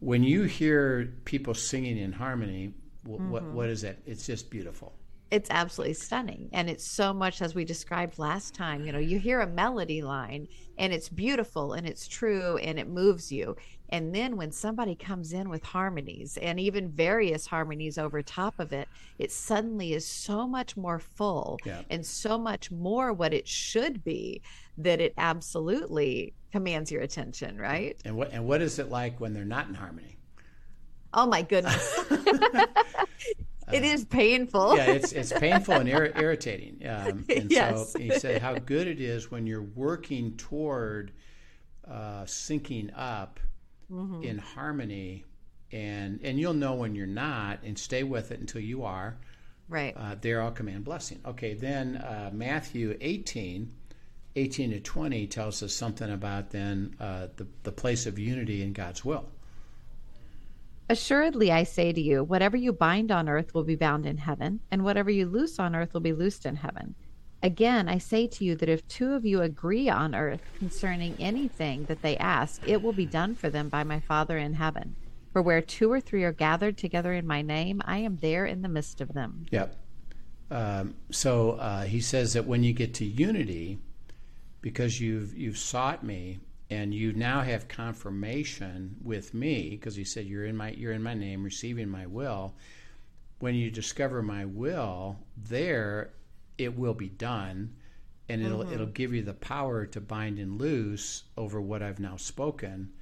when 0.00 0.24
you 0.24 0.44
hear 0.44 1.12
people 1.26 1.52
singing 1.52 1.98
in 1.98 2.12
harmony, 2.12 2.72
w- 3.04 3.20
mm-hmm. 3.20 3.30
what 3.30 3.42
what 3.44 3.68
is 3.68 3.82
that? 3.82 3.98
It's 4.06 4.26
just 4.26 4.50
beautiful. 4.50 4.94
It's 5.30 5.50
absolutely 5.50 5.94
stunning. 5.94 6.48
And 6.54 6.70
it's 6.70 6.84
so 6.84 7.12
much 7.12 7.42
as 7.42 7.54
we 7.54 7.64
described 7.64 8.18
last 8.18 8.54
time. 8.54 8.84
You 8.86 8.92
know, 8.92 8.98
you 8.98 9.18
hear 9.18 9.40
a 9.40 9.46
melody 9.46 10.00
line 10.00 10.48
and 10.78 10.90
it's 10.90 11.10
beautiful 11.10 11.74
and 11.74 11.86
it's 11.86 12.08
true 12.08 12.56
and 12.56 12.78
it 12.78 12.88
moves 12.88 13.30
you. 13.30 13.54
And 13.90 14.14
then 14.14 14.36
when 14.38 14.50
somebody 14.52 14.94
comes 14.94 15.34
in 15.34 15.50
with 15.50 15.62
harmonies 15.62 16.38
and 16.40 16.58
even 16.58 16.90
various 16.90 17.46
harmonies 17.46 17.98
over 17.98 18.22
top 18.22 18.58
of 18.58 18.72
it, 18.72 18.88
it 19.18 19.30
suddenly 19.30 19.92
is 19.92 20.06
so 20.06 20.46
much 20.46 20.76
more 20.78 20.98
full 20.98 21.58
Yeah. 21.64 21.82
and 21.90 22.04
so 22.04 22.38
much 22.38 22.70
more 22.70 23.12
what 23.12 23.34
it 23.34 23.46
should 23.46 24.02
be 24.04 24.40
that 24.78 25.00
it 25.00 25.12
absolutely 25.18 26.32
commands 26.52 26.90
your 26.90 27.02
attention, 27.02 27.58
right? 27.58 28.00
And 28.06 28.16
what 28.16 28.32
and 28.32 28.46
what 28.46 28.62
is 28.62 28.78
it 28.78 28.88
like 28.88 29.20
when 29.20 29.34
they're 29.34 29.44
not 29.44 29.68
in 29.68 29.74
harmony? 29.74 30.16
Oh 31.12 31.26
my 31.26 31.42
goodness. 31.42 31.98
it 33.72 33.84
is 33.84 34.04
painful. 34.04 34.76
yeah, 34.76 34.90
it's 34.92 35.12
it's 35.12 35.32
painful 35.32 35.74
and 35.74 35.88
ir- 35.88 36.12
irritating. 36.16 36.80
Um, 36.88 37.24
and 37.34 37.50
Yes. 37.50 37.92
so 37.92 37.98
he 37.98 38.10
said 38.18 38.40
how 38.42 38.54
good 38.54 38.86
it 38.86 39.00
is 39.00 39.30
when 39.30 39.46
you're 39.46 39.62
working 39.62 40.36
toward 40.36 41.12
uh, 41.88 42.22
syncing 42.24 42.90
up 42.96 43.40
Mm-hmm. 43.90 44.22
in 44.22 44.36
harmony, 44.36 45.24
and 45.72 46.20
and 46.22 46.38
you'll 46.38 46.52
know 46.52 46.74
when 46.74 46.94
you're 46.94 47.06
not, 47.06 47.60
and 47.64 47.78
stay 47.78 48.02
with 48.02 48.32
it 48.32 48.38
until 48.38 48.60
you 48.60 48.84
are. 48.84 49.16
Right. 49.66 49.94
Uh, 49.96 50.14
there 50.20 50.42
I'll 50.42 50.50
command 50.50 50.84
blessing. 50.84 51.20
Okay, 51.24 51.54
then 51.54 51.96
uh, 51.96 52.28
Matthew 52.30 52.98
18, 53.00 53.72
18 54.36 54.70
to 54.72 54.80
20 54.80 55.26
tells 55.28 55.62
us 55.62 55.72
something 55.74 56.10
about 56.12 56.50
then 56.50 56.96
uh, 57.00 57.28
the, 57.36 57.46
the 57.62 57.72
place 57.72 58.04
of 58.04 58.18
unity 58.18 58.62
in 58.62 58.74
God's 58.74 59.06
will. 59.06 59.26
Assuredly, 60.90 61.52
I 61.52 61.64
say 61.64 61.92
to 61.92 62.00
you, 62.00 62.24
whatever 62.24 62.56
you 62.56 62.72
bind 62.72 63.10
on 63.10 63.28
earth 63.28 63.52
will 63.52 63.64
be 63.64 63.76
bound 63.76 64.06
in 64.06 64.16
heaven, 64.16 64.60
and 64.70 64.82
whatever 64.84 65.10
you 65.10 65.26
loose 65.26 65.58
on 65.58 65.76
earth 65.76 65.92
will 65.92 66.00
be 66.00 66.14
loosed 66.14 66.46
in 66.46 66.56
heaven. 66.56 66.94
Again, 67.42 67.88
I 67.88 67.98
say 67.98 68.26
to 68.26 68.44
you 68.44 68.56
that 68.56 68.68
if 68.68 68.88
two 68.88 69.12
of 69.12 69.24
you 69.24 69.42
agree 69.42 69.88
on 69.88 70.14
earth 70.14 70.40
concerning 70.58 71.14
anything 71.20 71.84
that 71.84 72.02
they 72.02 72.16
ask, 72.16 72.66
it 72.66 72.82
will 72.82 72.94
be 72.94 73.06
done 73.06 73.34
for 73.34 73.50
them 73.50 73.68
by 73.68 73.84
my 73.84 74.00
Father 74.00 74.38
in 74.38 74.54
heaven. 74.54 74.96
For 75.32 75.42
where 75.42 75.60
two 75.60 75.92
or 75.92 76.00
three 76.00 76.24
are 76.24 76.32
gathered 76.32 76.78
together 76.78 77.12
in 77.12 77.26
my 77.26 77.42
name, 77.42 77.82
I 77.84 77.98
am 77.98 78.16
there 78.16 78.46
in 78.46 78.62
the 78.62 78.68
midst 78.68 79.00
of 79.00 79.12
them. 79.12 79.46
Yep. 79.50 79.76
Um, 80.50 80.94
so 81.10 81.52
uh, 81.52 81.82
he 81.84 82.00
says 82.00 82.32
that 82.32 82.46
when 82.46 82.64
you 82.64 82.72
get 82.72 82.94
to 82.94 83.04
unity, 83.04 83.78
because 84.62 85.00
you've 85.00 85.36
you've 85.36 85.58
sought 85.58 86.02
me 86.02 86.40
and 86.70 86.92
you 86.94 87.12
now 87.12 87.40
have 87.40 87.68
confirmation 87.68 88.96
with 89.02 89.32
me, 89.32 89.70
because 89.70 89.96
he 89.96 90.04
said 90.04 90.26
you're 90.26 90.44
in 90.44 90.56
my 90.56 90.70
you're 90.70 90.92
in 90.92 91.02
my 91.02 91.14
name, 91.14 91.42
receiving 91.42 91.88
my 91.88 92.06
will. 92.06 92.54
When 93.38 93.54
you 93.54 93.70
discover 93.70 94.22
my 94.22 94.44
will, 94.44 95.16
there 95.36 96.10
it 96.58 96.76
will 96.76 96.94
be 96.94 97.08
done, 97.08 97.76
and 98.28 98.42
it'll 98.42 98.70
it'll 98.70 98.86
give 98.86 99.14
you 99.14 99.22
the 99.22 99.34
power 99.34 99.86
to 99.86 100.00
bind 100.00 100.38
and 100.38 100.60
loose 100.60 101.24
over 101.36 101.60
what 101.60 101.82
I've 101.82 102.00
now 102.00 102.16
spoken, 102.16 102.92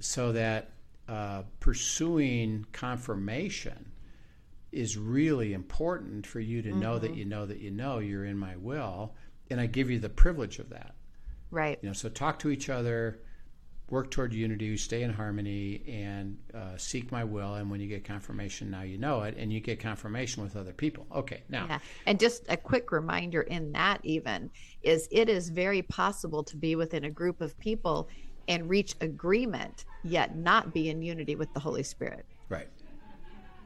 so 0.00 0.32
that 0.32 0.70
uh, 1.08 1.42
pursuing 1.60 2.66
confirmation 2.72 3.92
is 4.72 4.96
really 4.96 5.54
important 5.54 6.26
for 6.26 6.40
you 6.40 6.60
to 6.62 6.74
know 6.74 6.98
that 6.98 7.14
you 7.14 7.24
know 7.24 7.46
that 7.46 7.58
you 7.58 7.70
know 7.70 7.98
you're 7.98 8.26
in 8.26 8.36
my 8.36 8.54
will 8.56 9.14
and 9.50 9.58
i 9.58 9.66
give 9.66 9.90
you 9.90 9.98
the 9.98 10.10
privilege 10.10 10.58
of 10.58 10.68
that 10.68 10.94
Right. 11.50 11.78
you 11.82 11.88
know 11.88 11.92
so 11.94 12.08
talk 12.08 12.38
to 12.40 12.50
each 12.50 12.68
other 12.68 13.20
work 13.90 14.10
toward 14.10 14.34
unity 14.34 14.76
stay 14.76 15.02
in 15.02 15.10
harmony 15.10 15.82
and 15.88 16.36
uh, 16.54 16.76
seek 16.76 17.10
my 17.10 17.24
will 17.24 17.54
and 17.54 17.70
when 17.70 17.80
you 17.80 17.86
get 17.88 18.04
confirmation 18.04 18.70
now 18.70 18.82
you 18.82 18.98
know 18.98 19.22
it 19.22 19.34
and 19.38 19.50
you 19.50 19.60
get 19.60 19.80
confirmation 19.80 20.42
with 20.42 20.56
other 20.56 20.74
people 20.74 21.06
okay 21.14 21.42
now 21.48 21.66
Yeah. 21.68 21.78
And 22.06 22.20
just 22.20 22.44
a 22.48 22.56
quick 22.56 22.92
reminder 22.92 23.42
in 23.42 23.72
that, 23.72 24.00
even, 24.02 24.50
is 24.82 25.08
it 25.10 25.28
is 25.30 25.48
very 25.50 25.82
possible 25.82 26.42
to 26.44 26.56
be 26.56 26.76
within 26.76 27.04
a 27.04 27.10
group 27.10 27.40
of 27.40 27.58
people 27.58 28.08
and 28.46 28.68
reach 28.68 28.94
agreement, 29.00 29.84
yet 30.04 30.36
not 30.36 30.72
be 30.74 30.88
in 30.90 31.02
unity 31.02 31.34
with 31.36 31.52
the 31.54 31.60
Holy 31.60 31.82
Spirit. 31.82 32.26
right 32.48 32.68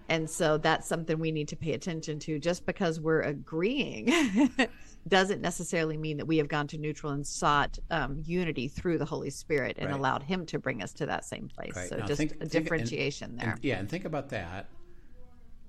And 0.08 0.28
so 0.28 0.58
that's 0.58 0.88
something 0.88 1.18
we 1.18 1.30
need 1.32 1.48
to 1.48 1.56
pay 1.56 1.72
attention 1.72 2.18
to. 2.20 2.38
Just 2.38 2.66
because 2.66 3.00
we're 3.00 3.22
agreeing 3.22 4.06
doesn't 5.08 5.40
necessarily 5.40 5.96
mean 5.96 6.16
that 6.18 6.26
we 6.26 6.36
have 6.38 6.48
gone 6.48 6.66
to 6.68 6.78
neutral 6.78 7.12
and 7.12 7.26
sought 7.26 7.78
um, 7.90 8.22
unity 8.24 8.68
through 8.68 8.98
the 8.98 9.04
Holy 9.04 9.30
Spirit 9.30 9.76
and 9.78 9.90
Right. 9.90 9.98
allowed 9.98 10.22
Him 10.22 10.46
to 10.46 10.58
bring 10.58 10.82
us 10.82 10.92
to 10.94 11.06
that 11.06 11.24
same 11.24 11.48
place. 11.48 11.74
Right. 11.74 11.88
So 11.88 11.96
Now 11.96 12.06
just 12.06 12.18
think- 12.18 12.30
a 12.30 12.34
think- 12.34 12.42
and- 12.42 12.50
differentiation 12.52 13.36
there. 13.36 13.50
And- 13.52 13.64
yeah, 13.64 13.78
and 13.78 13.88
think 13.88 14.04
about 14.04 14.28
that. 14.30 14.68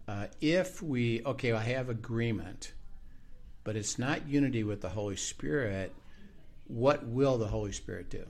Uh, 0.08 0.28
if 0.42 0.82
we 0.84 1.24
okay, 1.26 1.52
I 1.54 1.62
have 1.62 1.90
agreement, 1.90 2.74
but 3.64 3.76
it's 3.76 3.98
not 3.98 4.28
unity 4.28 4.64
with 4.64 4.82
the 4.82 4.90
Holy 4.90 5.16
Spirit. 5.16 5.94
What 6.68 7.06
will 7.08 7.38
the 7.38 7.48
Holy 7.48 7.72
Spirit 7.72 8.10
do? 8.10 8.26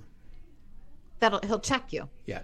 That'll 1.20 1.40
He'll 1.42 1.60
check 1.60 1.92
you. 1.92 2.10
Yeah, 2.26 2.42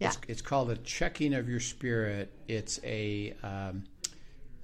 Yeah. 0.00 0.08
It's, 0.08 0.18
it's 0.28 0.42
called 0.42 0.70
a 0.70 0.76
checking 0.78 1.34
of 1.34 1.48
your 1.48 1.60
spirit. 1.60 2.32
It's 2.48 2.80
a 2.82 3.34
um, 3.42 3.84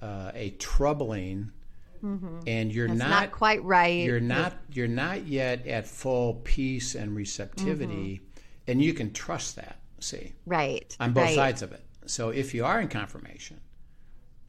uh, 0.01 0.31
a 0.33 0.49
troubling, 0.51 1.51
and 2.01 2.71
you're 2.73 2.87
Mm-hmm. 2.87 2.97
Not, 2.97 3.09
not, 3.09 3.31
quite 3.31 3.63
right. 3.63 4.03
you're 4.05 4.19
not 4.19 4.53
you're 4.71 4.87
not 4.87 5.27
yet 5.27 5.67
at 5.67 5.87
full 5.87 6.35
peace 6.43 6.95
and 6.95 7.15
receptivity, 7.15 8.21
and 8.67 8.81
you 8.81 8.93
can 8.93 9.13
trust 9.13 9.55
that. 9.57 9.79
See, 9.99 10.33
right 10.45 10.95
on 10.99 11.13
both 11.13 11.25
right. 11.25 11.35
sides 11.35 11.61
of 11.61 11.71
it. 11.73 11.85
So 12.07 12.29
if 12.29 12.53
you 12.55 12.65
are 12.65 12.81
in 12.81 12.87
confirmation, 12.87 13.61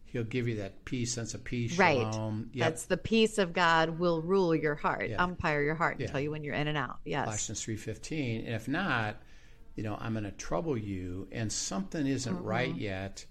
he'll 0.07 0.25
give 0.25 0.49
you 0.49 0.57
that 0.57 0.85
peace, 0.87 1.13
sense 1.13 1.35
of 1.35 1.45
peace, 1.45 1.77
Right. 1.79 1.99
shalom. 1.99 2.51
Yep. 2.55 2.67
That's 2.69 2.85
the 2.87 2.97
peace 2.97 3.37
of 3.37 3.53
God 3.53 3.99
will 3.99 4.23
rule 4.23 4.55
your 4.55 4.75
heart, 4.75 5.11
Yeah. 5.11 5.23
umpire 5.23 5.63
your 5.63 5.75
heart, 5.75 5.95
and 5.95 6.03
Yeah. 6.03 6.07
tell 6.09 6.21
you 6.21 6.31
when 6.31 6.43
you're 6.43 6.55
in 6.55 6.69
and 6.69 6.79
out. 6.79 7.01
Yes. 7.05 7.25
Colossians 7.27 7.63
three 7.63 7.77
fifteen. 7.77 8.47
And 8.47 8.55
if 8.55 8.67
not, 8.67 9.21
you 9.77 9.83
know, 9.83 9.97
I'm 10.01 10.13
going 10.13 10.25
to 10.25 10.31
trouble 10.33 10.77
you, 10.79 11.29
and 11.33 11.53
something 11.53 12.07
isn't 12.07 12.35
Mm-hmm. 12.35 12.45
right 12.47 12.75
yet, 12.75 13.27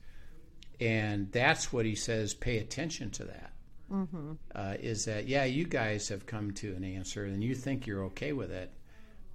and 0.80 1.32
that's 1.32 1.74
what 1.74 1.86
he 1.86 1.96
says. 1.96 2.34
Pay 2.36 2.58
attention 2.60 3.10
to 3.12 3.24
that. 3.26 3.54
Mm-hmm. 3.92 4.34
Uh, 4.56 4.76
is 4.80 5.06
that 5.06 5.28
yeah? 5.28 5.44
You 5.44 5.66
guys 5.66 6.08
have 6.10 6.26
come 6.26 6.52
to 6.52 6.74
an 6.76 6.84
answer, 6.84 7.26
and 7.26 7.44
you 7.44 7.54
think 7.54 7.86
you're 7.86 8.06
okay 8.06 8.32
with 8.32 8.52
it, 8.52 8.72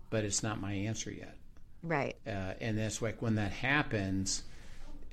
but 0.09 0.25
it's 0.25 0.43
not 0.43 0.61
my 0.61 0.73
answer 0.73 1.11
yet. 1.11 1.37
Right. 1.83 2.17
uh, 2.27 2.55
and 2.61 2.79
that's 2.79 3.01
like 3.03 3.23
when 3.23 3.37
that 3.37 3.53
happens. 3.53 4.43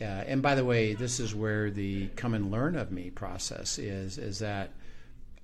Uh, 0.01 0.05
and 0.05 0.41
by 0.41 0.55
the 0.55 0.65
way, 0.65 0.93
this 0.93 1.19
is 1.19 1.35
where 1.35 1.69
the 1.69 2.07
come 2.15 2.33
and 2.33 2.51
learn 2.51 2.75
of 2.75 2.91
me 2.91 3.09
process 3.09 3.77
is. 3.77 4.17
Is 4.17 4.39
that 4.39 4.71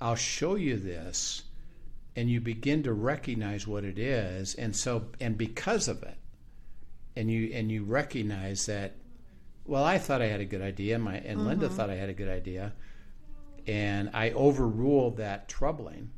I'll 0.01 0.15
show 0.15 0.55
you 0.55 0.77
this, 0.77 1.43
and 2.15 2.29
you 2.29 2.39
begin 2.39 2.83
to 2.83 2.93
recognize 2.93 3.67
what 3.67 3.83
it 3.83 3.99
is, 3.99 4.55
and 4.55 4.75
so 4.75 5.07
and 5.19 5.37
because 5.37 5.87
of 5.87 6.03
it, 6.03 6.17
and 7.15 7.29
you 7.29 7.51
and 7.53 7.69
you 7.71 7.83
recognize 7.83 8.65
that. 8.67 8.95
Well, 9.65 9.83
I 9.83 9.99
thought 9.99 10.21
I 10.23 10.27
had 10.27 10.41
a 10.41 10.45
good 10.45 10.63
idea, 10.63 10.97
my 10.97 11.17
and 11.17 11.45
Linda 11.45 11.69
thought 11.69 11.91
I 11.91 11.95
had 11.95 12.09
a 12.09 12.13
good 12.13 12.29
idea, 12.29 12.73
and 13.67 14.09
I 14.13 14.31
overruled 14.31 15.17
that 15.17 15.47
troubling. 15.49 16.11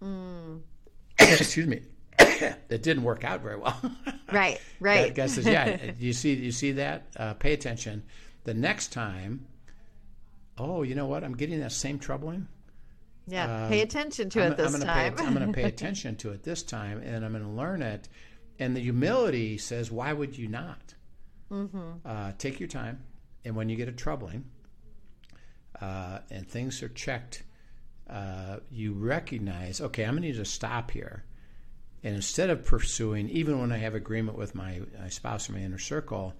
Excuse 1.18 1.66
me. 1.66 1.82
it 2.18 2.82
didn't 2.82 3.02
work 3.02 3.24
out 3.24 3.40
very 3.42 3.58
well. 3.58 3.78
Right. 4.32 4.60
Right. 4.78 5.12
God 5.12 5.28
says, 5.28 5.44
"Yeah, 5.44 5.90
you 5.98 6.12
see, 6.12 6.34
you 6.34 6.52
see 6.52 6.70
that. 6.72 7.08
Uh, 7.16 7.34
pay 7.34 7.52
attention. 7.52 8.04
The 8.44 8.54
next 8.54 8.92
time, 8.92 9.44
oh, 10.56 10.82
you 10.84 10.94
know 10.94 11.06
what? 11.06 11.24
I'm 11.24 11.34
getting 11.36 11.58
that 11.58 11.72
same 11.72 11.98
troubling. 11.98 12.46
yeah. 13.26 13.66
Pay 13.68 13.80
attention 13.80 14.30
to 14.30 14.44
I'm, 14.44 14.52
it 14.52 14.56
this 14.56 14.66
I'm 14.66 14.72
gonna 14.78 14.84
time. 14.84 15.16
Pay, 15.16 15.24
I'm 15.24 15.34
going 15.34 15.48
to 15.48 15.52
pay 15.52 15.64
attention 15.64 16.14
to 16.18 16.30
it 16.30 16.44
this 16.44 16.62
time, 16.62 17.02
and 17.04 17.24
I'm 17.24 17.32
going 17.32 17.42
to 17.42 17.50
learn 17.50 17.82
it. 17.82 18.08
And 18.60 18.76
the 18.76 18.80
humility 18.80 19.58
says, 19.58 19.90
why 19.90 20.12
would 20.12 20.38
you 20.38 20.46
not? 20.46 20.94
Mm-hmm. 21.50 21.78
Uh, 22.04 22.30
take 22.38 22.60
your 22.60 22.68
time, 22.68 23.02
and 23.44 23.56
when 23.56 23.68
you 23.68 23.74
get 23.74 23.88
a 23.88 23.92
troubling, 23.92 24.44
uh, 25.80 26.18
and 26.30 26.46
things 26.48 26.82
are 26.82 26.88
checked, 26.88 27.42
uh, 28.08 28.58
you 28.70 28.92
recognize, 28.92 29.80
okay, 29.80 30.04
I'm 30.04 30.14
going 30.14 30.22
to 30.22 30.28
need 30.28 30.36
to 30.36 30.44
stop 30.44 30.90
here. 30.90 31.24
And 32.02 32.14
instead 32.14 32.50
of 32.50 32.64
pursuing, 32.64 33.28
even 33.28 33.60
when 33.60 33.72
I 33.72 33.78
have 33.78 33.94
agreement 33.94 34.36
with 34.38 34.54
my, 34.54 34.80
my 34.98 35.08
spouse 35.08 35.48
or 35.48 35.52
my 35.52 35.60
inner 35.60 35.78
circle, 35.78 36.34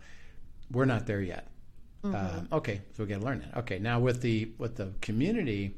we're 0.70 0.86
not 0.86 1.06
there 1.06 1.20
yet. 1.20 1.48
Um, 2.02 2.48
okay, 2.52 2.80
so 2.96 3.04
we 3.04 3.08
got 3.08 3.20
to 3.20 3.26
learn 3.26 3.40
that. 3.40 3.58
Okay, 3.58 3.78
now 3.78 4.00
with 4.00 4.22
the 4.22 4.50
with 4.56 4.76
the 4.76 4.92
community, 5.02 5.76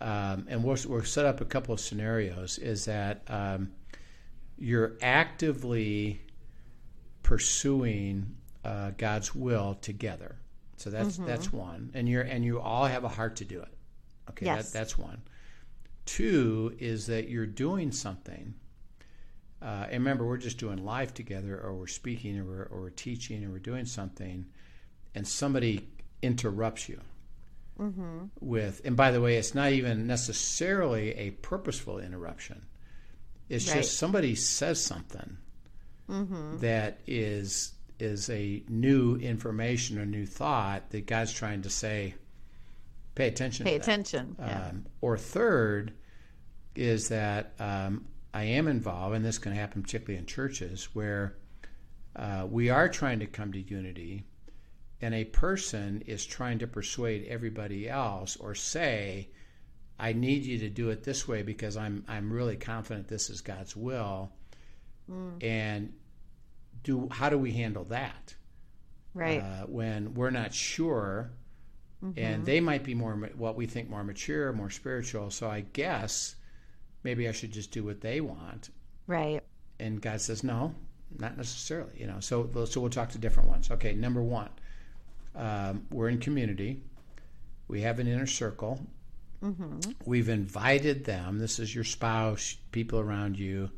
um, 0.00 0.46
and 0.48 0.62
we'll, 0.62 0.76
we'll 0.86 1.04
set 1.04 1.24
up 1.24 1.40
a 1.40 1.46
couple 1.46 1.72
of 1.72 1.80
scenarios. 1.80 2.58
Is 2.58 2.84
that 2.84 3.22
um, 3.28 3.72
you're 4.58 4.92
actively 5.00 6.20
pursuing 7.22 8.36
uh, 8.64 8.90
God's 8.98 9.34
will 9.34 9.74
together. 9.80 10.36
So 10.82 10.90
that's 10.90 11.16
that's 11.16 11.52
one, 11.52 11.92
and 11.94 12.08
you're 12.08 12.22
and 12.22 12.44
you 12.44 12.60
all 12.60 12.86
have 12.86 13.04
a 13.04 13.08
heart 13.08 13.36
to 13.36 13.44
do 13.44 13.60
it. 13.60 13.68
Okay, 14.30 14.46
Yes. 14.46 14.72
that, 14.72 14.78
that's 14.78 14.98
one. 14.98 15.22
Two 16.06 16.74
is 16.80 17.06
that 17.06 17.28
you're 17.28 17.46
doing 17.46 17.92
something. 17.92 18.54
Uh, 19.60 19.84
and 19.84 19.92
remember, 19.92 20.26
we're 20.26 20.38
just 20.38 20.58
doing 20.58 20.84
life 20.84 21.14
together, 21.14 21.56
or 21.56 21.72
we're 21.74 21.86
speaking, 21.86 22.36
or 22.36 22.44
we're, 22.44 22.64
or 22.64 22.80
we're 22.80 22.90
teaching, 22.90 23.44
or 23.44 23.50
we're 23.50 23.60
doing 23.60 23.84
something, 23.84 24.44
and 25.14 25.26
somebody 25.26 25.88
interrupts 26.20 26.88
you. 26.88 27.00
mm-hmm. 27.78 28.24
with. 28.40 28.80
And 28.84 28.96
by 28.96 29.12
the 29.12 29.20
way, 29.20 29.36
it's 29.36 29.54
not 29.54 29.70
even 29.72 30.06
necessarily 30.08 31.14
a 31.14 31.30
purposeful 31.30 32.00
interruption. 32.00 32.62
It's 33.48 33.68
right. 33.68 33.76
just 33.78 33.98
somebody 33.98 34.34
says 34.34 34.82
something 34.82 35.36
mm-hmm. 36.10 36.58
that 36.58 36.98
is 37.06 37.72
is 38.02 38.28
a 38.28 38.62
new 38.68 39.16
information 39.16 39.98
or 39.98 40.04
new 40.04 40.26
thought 40.26 40.90
that 40.90 41.06
God's 41.06 41.32
trying 41.32 41.62
to 41.62 41.70
say. 41.70 42.14
Pay 43.14 43.28
attention. 43.28 43.64
Pay 43.64 43.76
attention. 43.76 44.36
Yeah. 44.38 44.68
Um, 44.68 44.86
or 45.00 45.16
third 45.16 45.92
is 46.74 47.08
that 47.08 47.52
um, 47.58 48.06
I 48.32 48.44
am 48.44 48.66
involved, 48.66 49.14
and 49.14 49.24
this 49.24 49.38
can 49.38 49.52
happen 49.52 49.82
particularly 49.82 50.18
in 50.18 50.26
churches 50.26 50.88
where 50.94 51.36
uh, 52.16 52.46
we 52.50 52.70
are 52.70 52.88
trying 52.88 53.20
to 53.20 53.26
come 53.26 53.52
to 53.52 53.60
unity, 53.60 54.24
and 55.00 55.14
a 55.14 55.24
person 55.24 56.02
is 56.06 56.24
trying 56.24 56.58
to 56.60 56.66
persuade 56.66 57.26
everybody 57.28 57.88
else 57.88 58.36
or 58.36 58.54
say, 58.54 59.28
I 59.98 60.12
need 60.12 60.44
you 60.44 60.58
to 60.58 60.68
do 60.68 60.90
it 60.90 61.04
this 61.04 61.28
way 61.28 61.42
because 61.42 61.76
I'm 61.76 62.04
I'm 62.08 62.32
really 62.32 62.56
confident 62.56 63.08
this 63.08 63.30
is 63.30 63.40
God's 63.40 63.76
will. 63.76 64.32
Mm. 65.10 65.42
And 65.42 65.92
do 66.82 67.08
how 67.10 67.28
do 67.28 67.38
we 67.38 67.52
handle 67.52 67.84
that? 67.84 68.34
Right. 69.14 69.40
Uh, 69.40 69.66
when 69.66 70.14
we're 70.14 70.30
not 70.30 70.54
sure, 70.54 71.30
mm-hmm. 72.02 72.18
and 72.18 72.46
they 72.46 72.60
might 72.60 72.84
be 72.84 72.94
more 72.94 73.14
what 73.36 73.56
we 73.56 73.66
think 73.66 73.90
more 73.90 74.02
mature, 74.04 74.52
more 74.52 74.70
spiritual. 74.70 75.30
So 75.30 75.48
I 75.48 75.60
guess 75.60 76.36
maybe 77.02 77.28
I 77.28 77.32
should 77.32 77.52
just 77.52 77.70
do 77.70 77.84
what 77.84 78.00
they 78.00 78.20
want. 78.20 78.70
Right. 79.06 79.42
And 79.78 80.00
God 80.00 80.20
says 80.20 80.42
no, 80.42 80.74
not 81.18 81.36
necessarily. 81.36 81.92
You 81.96 82.06
know. 82.06 82.20
So 82.20 82.48
so 82.64 82.80
we'll 82.80 82.90
talk 82.90 83.10
to 83.10 83.18
different 83.18 83.48
ones. 83.48 83.70
Okay. 83.70 83.94
Number 83.94 84.22
one, 84.22 84.50
um, 85.36 85.86
we're 85.90 86.08
in 86.08 86.18
community. 86.18 86.80
We 87.68 87.82
have 87.82 87.98
an 87.98 88.06
inner 88.06 88.26
circle. 88.26 88.80
Mm-hmm. 89.42 89.90
We've 90.04 90.28
invited 90.28 91.04
them. 91.04 91.38
This 91.38 91.58
is 91.58 91.74
your 91.74 91.84
spouse, 91.84 92.56
people 92.70 93.00
around 93.00 93.38
you 93.38 93.70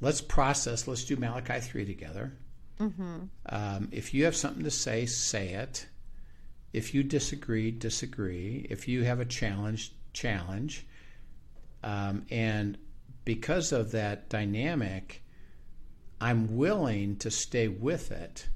let's 0.00 0.20
process. 0.20 0.86
Let's 0.86 1.04
do 1.04 1.16
Malachi 1.16 1.60
three 1.60 1.84
together. 1.84 2.32
Mm-hmm. 2.80 3.24
Um, 3.46 3.88
if 3.92 4.14
you 4.14 4.24
have 4.24 4.36
something 4.36 4.64
to 4.64 4.70
say, 4.70 5.06
say 5.06 5.50
it. 5.50 5.86
If 6.72 6.94
you 6.94 7.02
disagree, 7.02 7.70
disagree. 7.70 8.66
If 8.70 8.88
you 8.88 9.04
have 9.04 9.20
a 9.20 9.24
challenge, 9.24 9.92
challenge. 10.12 10.86
Um, 11.82 12.26
and 12.30 12.78
because 13.24 13.72
of 13.72 13.92
that 13.92 14.28
dynamic, 14.28 15.22
I'm 16.20 16.56
willing 16.56 17.16
to 17.16 17.30
stay 17.30 17.68
with 17.68 18.12
it 18.12 18.48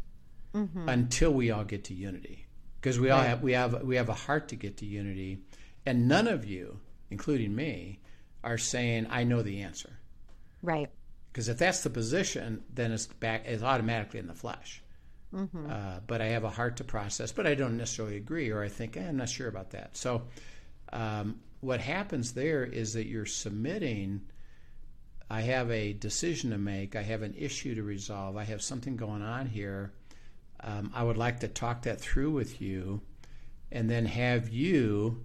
mm-hmm. 0.54 0.88
until 0.88 1.32
we 1.32 1.50
all 1.50 1.64
get 1.64 1.84
to 1.84 1.94
unity. 1.94 2.46
Because 2.80 3.00
we 3.00 3.10
all 3.10 3.22
have 3.22 3.42
we 3.42 3.52
have 3.52 3.82
we 3.82 3.96
have 3.96 4.10
a 4.10 4.14
heart 4.14 4.48
to 4.48 4.56
get 4.56 4.76
to 4.78 4.86
unity, 4.86 5.38
and 5.86 6.06
none 6.06 6.28
of 6.28 6.44
you, 6.44 6.80
including 7.10 7.54
me, 7.54 8.00
are 8.42 8.58
saying 8.58 9.06
I 9.08 9.24
know 9.24 9.40
the 9.40 9.62
answer. 9.62 9.98
Right. 10.62 10.90
Because 11.34 11.48
if 11.48 11.58
that's 11.58 11.82
the 11.82 11.90
position, 11.90 12.62
then 12.72 12.92
it's 12.92 13.06
back 13.06 13.42
it's 13.44 13.64
automatically 13.64 14.20
in 14.20 14.28
the 14.28 14.34
flesh. 14.34 14.80
Mm-hmm. 15.34 15.68
Uh, 15.68 15.98
but 16.06 16.20
I 16.20 16.26
have 16.26 16.44
a 16.44 16.48
heart 16.48 16.76
to 16.76 16.84
process, 16.84 17.32
but 17.32 17.44
I 17.44 17.56
don't 17.56 17.76
necessarily 17.76 18.16
agree, 18.16 18.50
or 18.50 18.62
I 18.62 18.68
think 18.68 18.96
eh, 18.96 19.08
I'm 19.08 19.16
not 19.16 19.28
sure 19.28 19.48
about 19.48 19.72
that. 19.72 19.96
So, 19.96 20.22
um, 20.92 21.40
what 21.60 21.80
happens 21.80 22.34
there 22.34 22.62
is 22.62 22.92
that 22.92 23.06
you're 23.06 23.26
submitting. 23.26 24.20
I 25.28 25.40
have 25.40 25.72
a 25.72 25.92
decision 25.92 26.50
to 26.50 26.58
make. 26.58 26.94
I 26.94 27.02
have 27.02 27.22
an 27.22 27.34
issue 27.36 27.74
to 27.74 27.82
resolve. 27.82 28.36
I 28.36 28.44
have 28.44 28.62
something 28.62 28.96
going 28.96 29.22
on 29.22 29.46
here. 29.46 29.92
Um, 30.60 30.92
I 30.94 31.02
would 31.02 31.16
like 31.16 31.40
to 31.40 31.48
talk 31.48 31.82
that 31.82 32.00
through 32.00 32.30
with 32.30 32.62
you, 32.62 33.00
and 33.72 33.90
then 33.90 34.06
have 34.06 34.50
you 34.50 35.24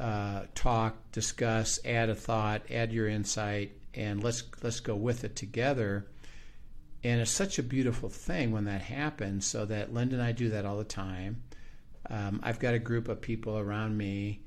uh, 0.00 0.46
talk, 0.56 0.96
discuss, 1.12 1.78
add 1.84 2.08
a 2.08 2.14
thought, 2.16 2.62
add 2.72 2.92
your 2.92 3.08
insight, 3.08 3.70
and 3.96 4.22
let's 4.22 4.44
let's 4.62 4.80
go 4.80 4.94
with 4.94 5.24
it 5.24 5.36
together. 5.36 6.06
And 7.02 7.20
it's 7.20 7.30
such 7.30 7.58
a 7.58 7.62
beautiful 7.62 8.08
thing 8.08 8.52
when 8.52 8.64
that 8.64 8.82
happens. 8.82 9.46
So 9.46 9.64
that 9.66 9.92
Linda 9.92 10.16
and 10.16 10.22
I 10.22 10.32
do 10.32 10.50
that 10.50 10.64
all 10.64 10.76
the 10.76 10.84
time. 10.84 11.42
Um, 12.08 12.40
I've 12.42 12.58
got 12.58 12.74
a 12.74 12.78
group 12.78 13.08
of 13.08 13.20
people 13.20 13.58
around 13.58 13.96
me 13.96 14.42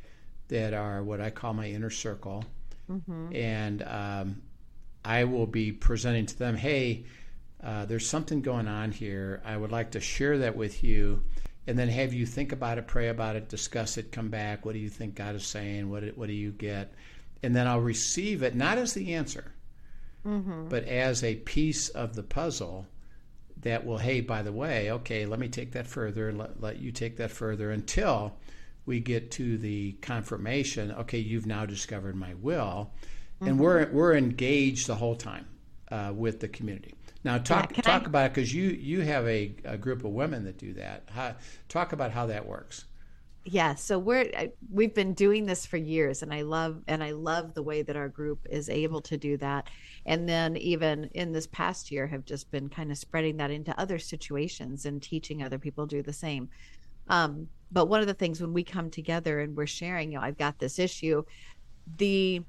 that 0.48 0.74
are 0.74 1.04
what 1.04 1.22
I 1.22 1.30
call 1.30 1.54
my 1.54 1.68
inner 1.68 1.90
circle, 1.90 2.46
mm-hmm. 2.90 3.36
and 3.36 3.84
um, 3.84 4.42
I 5.04 5.26
will 5.26 5.48
be 5.48 5.72
presenting 5.72 6.26
to 6.28 6.40
them, 6.40 6.56
"Hey, 6.56 7.06
uh, 7.64 7.86
there's 7.86 8.08
something 8.08 8.42
going 8.42 8.68
on 8.68 8.92
here. 8.92 9.42
I 9.46 9.58
would 9.58 9.72
like 9.72 9.92
to 9.92 10.00
share 10.00 10.38
that 10.40 10.56
with 10.56 10.84
you." 10.84 11.24
and 11.70 11.78
then 11.78 11.88
have 11.88 12.14
you 12.14 12.26
think 12.26 12.52
about 12.52 12.80
it, 12.80 12.88
pray 12.88 13.10
about 13.10 13.36
it, 13.36 13.48
discuss 13.48 14.00
it, 14.00 14.12
come 14.12 14.30
back. 14.30 14.66
What 14.66 14.74
do 14.74 14.80
you 14.80 14.90
think 14.90 15.14
God 15.14 15.36
is 15.36 15.46
saying? 15.46 15.88
What 15.88 16.04
what 16.18 16.26
do 16.26 16.34
you 16.34 16.52
get? 16.52 16.96
And 17.44 17.56
then 17.56 17.68
I'll 17.68 17.80
receive 17.80 18.44
it 18.44 18.56
not 18.56 18.78
as 18.78 18.94
the 18.94 19.14
answer, 19.14 19.54
mm-hmm. 20.26 20.68
but 20.70 20.86
as 20.86 21.24
a 21.24 21.36
piece 21.36 21.90
of 21.90 22.16
the 22.16 22.24
puzzle 22.24 22.86
that 23.62 23.86
will, 23.86 23.98
hey, 23.98 24.22
by 24.22 24.42
the 24.42 24.52
way, 24.52 24.92
okay, 24.92 25.26
let 25.26 25.40
me 25.40 25.50
take 25.50 25.74
that 25.74 25.88
further, 25.88 26.32
let, 26.32 26.62
let 26.62 26.80
you 26.80 26.92
take 26.92 27.18
that 27.18 27.32
further 27.32 27.72
until 27.72 28.36
we 28.86 29.00
get 29.00 29.32
to 29.32 29.58
the 29.58 29.94
confirmation, 30.02 30.92
okay, 30.92 31.20
you've 31.20 31.46
now 31.46 31.66
discovered 31.66 32.16
my 32.16 32.34
will. 32.36 32.92
Mm-hmm. 33.36 33.48
And 33.48 33.60
we're, 33.60 33.90
we're 33.92 34.16
engaged 34.16 34.88
the 34.88 34.96
whole 34.96 35.16
time 35.16 35.46
uh, 35.92 36.12
with 36.16 36.40
the 36.40 36.48
community. 36.48 36.94
Now, 37.24 37.38
talk 37.38 37.76
yeah, 37.76 37.82
talk 37.82 38.04
I... 38.04 38.06
about 38.06 38.26
it 38.28 38.34
because 38.34 38.54
you 38.54 38.70
you 38.70 39.02
have 39.02 39.28
a, 39.28 39.54
a 39.66 39.78
group 39.78 40.06
of 40.06 40.12
women 40.12 40.46
that 40.46 40.58
do 40.58 40.74
that. 40.76 41.04
How, 41.10 41.36
talk 41.68 41.92
about 41.92 42.12
how 42.12 42.28
that 42.28 42.46
works 42.46 42.86
yeah 43.46 43.74
so 43.74 43.98
we're 43.98 44.30
we've 44.72 44.94
been 44.94 45.14
doing 45.14 45.46
this 45.46 45.66
for 45.66 45.78
years 45.78 46.22
and 46.22 46.34
i 46.34 46.42
love 46.42 46.82
and 46.88 47.04
i 47.04 47.12
love 47.12 47.54
the 47.54 47.64
way 47.64 47.82
that 47.82 47.96
our 47.96 48.10
group 48.10 48.46
is 48.50 48.70
able 48.70 49.02
to 49.02 49.18
do 49.18 49.38
that. 49.38 49.70
And 50.06 50.28
then 50.28 50.58
even 50.58 51.06
in 51.14 51.32
this 51.32 51.48
past 51.48 51.92
year 51.92 52.08
have 52.08 52.26
just 52.26 52.50
been 52.52 52.70
kind 52.70 52.92
of 52.92 52.98
spreading 52.98 53.38
that 53.38 53.52
into 53.52 53.78
other 53.80 54.00
situations 54.00 54.86
and 54.86 55.02
teaching 55.02 55.44
other 55.44 55.60
people 55.60 55.86
do 55.86 56.02
the 56.02 56.14
same. 56.14 56.50
Um, 57.08 57.48
but 57.72 57.86
one 57.86 58.02
of 58.02 58.08
the 58.08 58.14
things 58.14 58.42
when 58.42 58.54
we 58.54 58.64
come 58.64 58.90
together 58.90 59.42
and 59.42 59.56
we're 59.56 59.68
sharing 59.68 60.12
you 60.12 60.18
know 60.18 60.24
i've 60.24 60.38
got 60.38 60.58
this 60.60 60.80
issue 60.80 61.24
the 61.98 62.42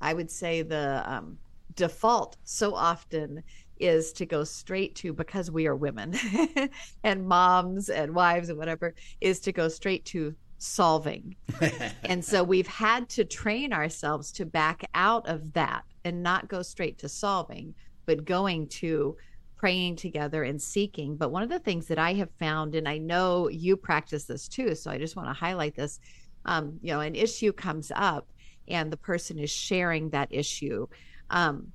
i 0.00 0.12
would 0.12 0.30
say 0.30 0.62
the 0.62 1.02
um, 1.06 1.38
default 1.76 2.36
so 2.44 2.74
often 2.74 3.42
is 3.78 4.12
to 4.12 4.26
go 4.26 4.44
straight 4.44 4.94
to 4.96 5.12
because 5.12 5.50
we 5.50 5.66
are 5.66 5.76
women 5.76 6.14
and 7.04 7.26
moms 7.26 7.88
and 7.88 8.14
wives 8.14 8.48
and 8.48 8.58
whatever 8.58 8.94
is 9.20 9.40
to 9.40 9.52
go 9.52 9.68
straight 9.68 10.04
to 10.06 10.34
solving. 10.58 11.36
and 12.04 12.24
so 12.24 12.42
we've 12.42 12.66
had 12.66 13.08
to 13.10 13.24
train 13.24 13.72
ourselves 13.72 14.32
to 14.32 14.46
back 14.46 14.88
out 14.94 15.28
of 15.28 15.52
that 15.52 15.82
and 16.04 16.22
not 16.22 16.48
go 16.48 16.62
straight 16.62 16.98
to 16.98 17.08
solving, 17.08 17.74
but 18.06 18.24
going 18.24 18.68
to 18.68 19.16
praying 19.56 19.96
together 19.96 20.42
and 20.42 20.60
seeking. 20.60 21.16
But 21.16 21.30
one 21.30 21.42
of 21.42 21.48
the 21.48 21.58
things 21.58 21.86
that 21.86 21.98
I 21.98 22.14
have 22.14 22.30
found, 22.38 22.74
and 22.74 22.88
I 22.88 22.98
know 22.98 23.48
you 23.48 23.76
practice 23.76 24.24
this 24.24 24.48
too, 24.48 24.74
so 24.74 24.90
I 24.90 24.98
just 24.98 25.16
want 25.16 25.28
to 25.28 25.32
highlight 25.32 25.74
this. 25.74 26.00
Um, 26.44 26.78
you 26.82 26.92
know, 26.92 27.00
an 27.00 27.14
issue 27.14 27.52
comes 27.52 27.90
up 27.94 28.28
and 28.68 28.92
the 28.92 28.96
person 28.96 29.38
is 29.38 29.50
sharing 29.50 30.10
that 30.10 30.28
issue. 30.30 30.86
Um, 31.30 31.72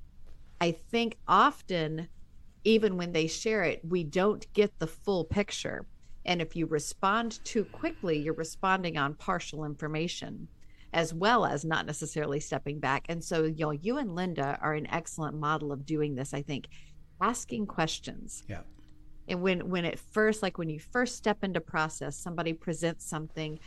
I 0.60 0.72
think 0.72 1.16
often, 1.26 2.08
even 2.64 2.96
when 2.96 3.12
they 3.12 3.26
share 3.26 3.62
it, 3.62 3.80
we 3.84 4.04
don't 4.04 4.46
get 4.52 4.78
the 4.78 4.86
full 4.86 5.24
picture. 5.24 5.86
And 6.26 6.42
if 6.42 6.54
you 6.54 6.66
respond 6.66 7.42
too 7.44 7.64
quickly, 7.64 8.18
you're 8.18 8.34
responding 8.34 8.98
on 8.98 9.14
partial 9.14 9.64
information 9.64 10.48
as 10.92 11.14
well 11.14 11.46
as 11.46 11.64
not 11.64 11.86
necessarily 11.86 12.40
stepping 12.40 12.80
back. 12.80 13.06
And 13.08 13.22
so, 13.22 13.44
you 13.44 13.66
know, 13.66 13.70
you 13.70 13.98
and 13.98 14.14
Linda 14.14 14.58
are 14.60 14.74
an 14.74 14.88
excellent 14.88 15.38
model 15.38 15.72
of 15.72 15.86
doing 15.86 16.14
this, 16.14 16.34
I 16.34 16.42
think, 16.42 16.68
asking 17.20 17.66
questions. 17.66 18.42
Yeah. 18.48 18.62
And 19.28 19.40
when 19.40 19.70
when 19.70 19.84
it 19.84 19.98
first 19.98 20.42
like 20.42 20.58
when 20.58 20.68
you 20.68 20.80
first 20.80 21.16
step 21.16 21.44
into 21.44 21.60
process, 21.60 22.16
somebody 22.16 22.52
presents 22.52 23.08
something, 23.08 23.60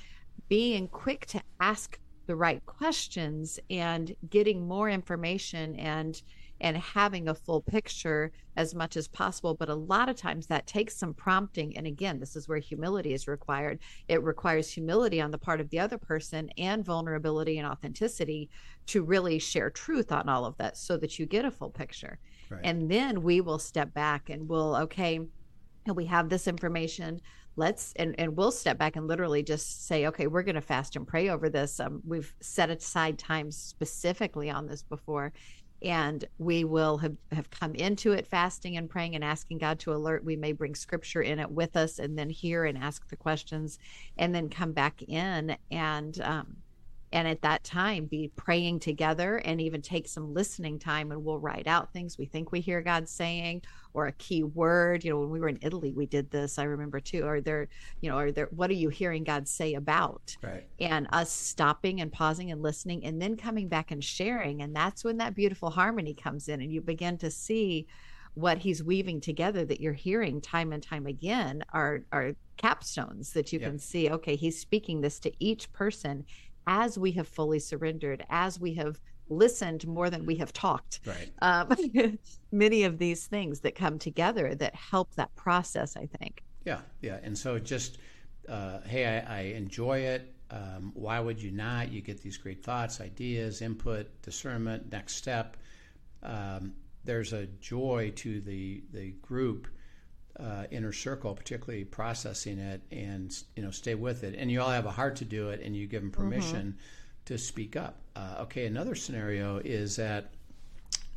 being 0.49 0.87
quick 0.89 1.25
to 1.27 1.41
ask 1.61 1.97
the 2.25 2.35
right 2.35 2.65
questions 2.65 3.59
and 3.69 4.15
getting 4.29 4.67
more 4.67 4.89
information 4.89 5.75
and 5.77 6.21
and 6.63 6.77
having 6.77 7.27
a 7.27 7.35
full 7.35 7.61
picture 7.61 8.31
as 8.55 8.73
much 8.73 8.95
as 8.95 9.07
possible. 9.09 9.53
But 9.53 9.69
a 9.69 9.75
lot 9.75 10.07
of 10.07 10.15
times 10.15 10.47
that 10.47 10.65
takes 10.65 10.95
some 10.95 11.13
prompting. 11.13 11.77
And 11.77 11.85
again, 11.85 12.19
this 12.19 12.37
is 12.37 12.47
where 12.47 12.57
humility 12.57 13.13
is 13.13 13.27
required. 13.27 13.79
It 14.07 14.23
requires 14.23 14.71
humility 14.71 15.19
on 15.19 15.29
the 15.29 15.37
part 15.37 15.59
of 15.59 15.69
the 15.69 15.79
other 15.79 15.97
person 15.97 16.49
and 16.57 16.83
vulnerability 16.83 17.59
and 17.59 17.67
authenticity 17.67 18.49
to 18.87 19.03
really 19.03 19.39
share 19.39 19.69
truth 19.69 20.11
on 20.11 20.29
all 20.29 20.45
of 20.45 20.57
that 20.57 20.77
so 20.77 20.95
that 20.97 21.19
you 21.19 21.25
get 21.25 21.45
a 21.45 21.51
full 21.51 21.69
picture. 21.69 22.17
Right. 22.49 22.61
And 22.63 22.89
then 22.89 23.21
we 23.21 23.41
will 23.41 23.59
step 23.59 23.93
back 23.93 24.29
and 24.29 24.47
we'll, 24.47 24.75
okay, 24.77 25.19
and 25.85 25.95
we 25.95 26.05
have 26.05 26.29
this 26.29 26.47
information 26.47 27.19
let's 27.55 27.93
and, 27.97 28.15
and 28.17 28.35
we'll 28.35 28.51
step 28.51 28.77
back 28.77 28.95
and 28.95 29.07
literally 29.07 29.43
just 29.43 29.85
say 29.85 30.07
okay 30.07 30.27
we're 30.27 30.43
going 30.43 30.55
to 30.55 30.61
fast 30.61 30.95
and 30.95 31.07
pray 31.07 31.29
over 31.29 31.49
this 31.49 31.79
um, 31.79 32.01
we've 32.05 32.33
set 32.41 32.69
aside 32.69 33.17
times 33.19 33.55
specifically 33.55 34.49
on 34.49 34.65
this 34.65 34.81
before 34.81 35.31
and 35.83 36.25
we 36.37 36.63
will 36.63 36.97
have, 36.97 37.15
have 37.31 37.49
come 37.49 37.75
into 37.75 38.13
it 38.13 38.27
fasting 38.27 38.77
and 38.77 38.89
praying 38.89 39.15
and 39.15 39.23
asking 39.23 39.57
God 39.57 39.79
to 39.79 39.93
alert. 39.93 40.23
We 40.23 40.35
may 40.35 40.53
bring 40.53 40.75
scripture 40.75 41.21
in 41.21 41.39
it 41.39 41.51
with 41.51 41.75
us 41.75 41.99
and 41.99 42.17
then 42.17 42.29
hear 42.29 42.65
and 42.65 42.77
ask 42.77 43.09
the 43.09 43.15
questions 43.15 43.79
and 44.17 44.33
then 44.33 44.49
come 44.49 44.71
back 44.71 45.01
in 45.01 45.57
and 45.69 46.19
um, 46.21 46.57
and 47.13 47.27
at 47.27 47.43
that 47.43 47.63
time 47.63 48.05
be 48.05 48.31
praying 48.35 48.79
together 48.79 49.37
and 49.37 49.61
even 49.61 49.81
take 49.81 50.07
some 50.07 50.33
listening 50.33 50.79
time 50.79 51.11
and 51.11 51.23
we'll 51.23 51.39
write 51.39 51.67
out 51.67 51.93
things 51.93 52.17
we 52.17 52.25
think 52.25 52.51
we 52.51 52.59
hear 52.59 52.81
God 52.81 53.07
saying 53.07 53.61
or 53.93 54.07
a 54.07 54.11
key 54.13 54.43
word 54.43 55.03
you 55.05 55.11
know 55.11 55.19
when 55.19 55.29
we 55.29 55.39
were 55.39 55.47
in 55.47 55.59
Italy 55.61 55.93
we 55.93 56.07
did 56.07 56.29
this 56.31 56.57
I 56.59 56.63
remember 56.63 56.99
too 56.99 57.25
are 57.25 57.39
there 57.39 57.69
you 58.01 58.09
know 58.09 58.17
are 58.17 58.31
there 58.31 58.47
what 58.51 58.69
are 58.69 58.73
you 58.73 58.89
hearing 58.89 59.23
God 59.23 59.47
say 59.47 59.75
about 59.75 60.35
right. 60.41 60.67
and 60.79 61.07
us 61.13 61.31
stopping 61.31 62.01
and 62.01 62.11
pausing 62.11 62.51
and 62.51 62.61
listening 62.61 63.05
and 63.05 63.21
then 63.21 63.37
coming 63.37 63.69
back 63.69 63.91
and 63.91 64.03
sharing 64.03 64.61
and 64.63 64.75
that's 64.75 65.03
when 65.05 65.17
that 65.17 65.35
beautiful 65.35 65.69
harmony 65.69 66.13
comes 66.15 66.49
in 66.49 66.61
and 66.61 66.71
you 66.73 66.81
begin 66.81 67.17
to 67.19 67.29
see 67.31 67.85
what 68.35 68.57
he's 68.57 68.83
weaving 68.83 69.21
together 69.21 69.63
that 69.63 69.79
you're 69.79 69.93
hearing 69.93 70.41
time 70.41 70.73
and 70.73 70.81
time 70.81 71.05
again 71.05 71.63
are 71.71 72.01
are 72.11 72.33
capstones 72.57 73.33
that 73.33 73.53
you 73.53 73.59
Yep. 73.59 73.69
can 73.69 73.79
see 73.79 74.09
okay 74.09 74.35
he's 74.35 74.59
speaking 74.59 75.01
this 75.01 75.19
to 75.19 75.31
each 75.39 75.71
person 75.73 76.25
as 76.67 76.97
we 76.97 77.11
have 77.13 77.27
fully 77.27 77.59
surrendered 77.59 78.25
as 78.29 78.59
we 78.59 78.73
have 78.75 78.99
listened 79.29 79.85
more 79.87 80.09
than 80.09 80.25
we 80.25 80.35
have 80.35 80.53
talked 80.53 80.99
Right. 81.05 81.31
um, 81.41 81.69
many 82.51 82.83
of 82.83 82.97
these 82.97 83.27
things 83.27 83.61
that 83.61 83.75
come 83.75 83.97
together 83.99 84.55
that 84.55 84.75
help 84.75 85.15
that 85.15 85.33
process 85.35 85.95
i 85.97 86.05
think 86.05 86.43
Yeah, 86.65 86.81
yeah. 87.01 87.19
And 87.23 87.37
so 87.37 87.59
just, 87.59 87.97
uh, 88.47 88.79
hey, 88.85 89.05
I, 89.05 89.39
I 89.39 89.41
enjoy 89.41 89.99
it. 89.99 90.33
Um, 90.49 90.91
why 90.93 91.19
would 91.19 91.41
you 91.41 91.51
not? 91.51 91.91
You 91.91 92.01
get 92.01 92.21
these 92.21 92.37
great 92.37 92.63
thoughts, 92.63 93.01
ideas, 93.01 93.61
input, 93.61 94.21
discernment, 94.21 94.91
next 94.91 95.15
step. 95.15 95.57
Um, 96.21 96.73
there's 97.03 97.33
a 97.33 97.47
joy 97.59 98.13
to 98.17 98.39
the 98.41 98.83
the 98.91 99.11
group 99.21 99.67
uh, 100.39 100.65
inner 100.71 100.91
circle, 100.91 101.33
particularly 101.35 101.83
processing 101.85 102.57
it 102.57 102.81
and 102.91 103.35
you 103.55 103.63
know 103.63 103.71
stay 103.71 103.95
with 103.95 104.23
it. 104.23 104.35
And 104.37 104.51
you 104.51 104.61
all 104.61 104.69
have 104.69 104.85
a 104.85 104.91
heart 104.91 105.17
to 105.17 105.25
do 105.25 105.49
it, 105.49 105.61
and 105.61 105.75
you 105.75 105.87
give 105.87 106.01
them 106.01 106.11
permission 106.11 106.77
to 107.25 107.37
speak 107.37 107.75
up. 107.75 107.97
Uh, 108.15 108.37
okay, 108.41 108.65
another 108.65 108.95
scenario 108.95 109.57
is 109.57 109.95
that 109.97 110.31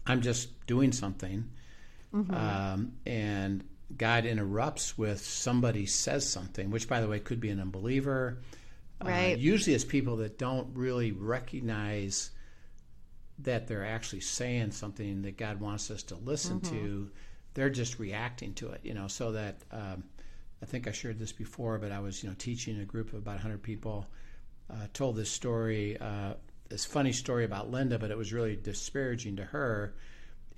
I'm 0.07 0.21
just 0.21 0.67
doing 0.67 0.93
something, 0.93 1.51
um, 2.31 2.93
and 3.07 3.65
God 3.97 4.25
interrupts 4.27 4.97
with 4.99 5.21
somebody 5.21 5.87
says 5.87 6.29
something, 6.29 6.71
which, 6.71 6.89
by 6.89 7.01
the 7.01 7.09
way, 7.09 7.19
could 7.21 7.41
be 7.41 7.51
an 7.51 7.61
unbeliever. 7.61 8.39
Right. 9.03 9.35
Uh, 9.35 9.37
usually, 9.39 9.75
it's 9.75 9.85
people 9.85 10.17
that 10.17 10.39
don't 10.39 10.69
really 10.75 11.13
recognize 11.13 12.31
that 13.41 13.67
they're 13.67 13.85
actually 13.85 14.21
saying 14.21 14.71
something 14.71 15.23
that 15.23 15.37
God 15.37 15.61
wants 15.61 15.91
us 15.91 16.03
to 16.05 16.17
listen 16.17 16.61
to. 16.63 17.11
They're 17.57 17.71
just 17.71 17.99
reacting 17.99 18.53
to 18.55 18.69
it, 18.69 18.83
you 18.85 18.93
know. 18.93 19.09
So 19.09 19.33
that 19.33 19.57
um, 19.73 20.05
I 20.63 20.67
think 20.67 20.87
I 20.87 20.93
shared 20.93 21.19
this 21.19 21.33
before, 21.33 21.79
but 21.79 21.91
I 21.91 22.01
was, 22.01 22.23
you 22.23 22.29
know, 22.29 22.37
teaching 22.39 22.79
a 22.81 22.85
group 22.85 23.09
of 23.09 23.15
about 23.15 23.37
100 23.37 23.63
people. 23.63 24.07
Uh, 24.69 24.87
told 24.93 25.15
this 25.15 25.31
story, 25.31 25.97
uh, 26.01 26.35
this 26.69 26.85
funny 26.85 27.13
story 27.13 27.45
about 27.45 27.71
Linda, 27.71 27.99
but 27.99 28.11
it 28.11 28.19
was 28.19 28.33
really 28.33 28.57
disparaging 28.57 29.37
to 29.37 29.45
her, 29.45 29.95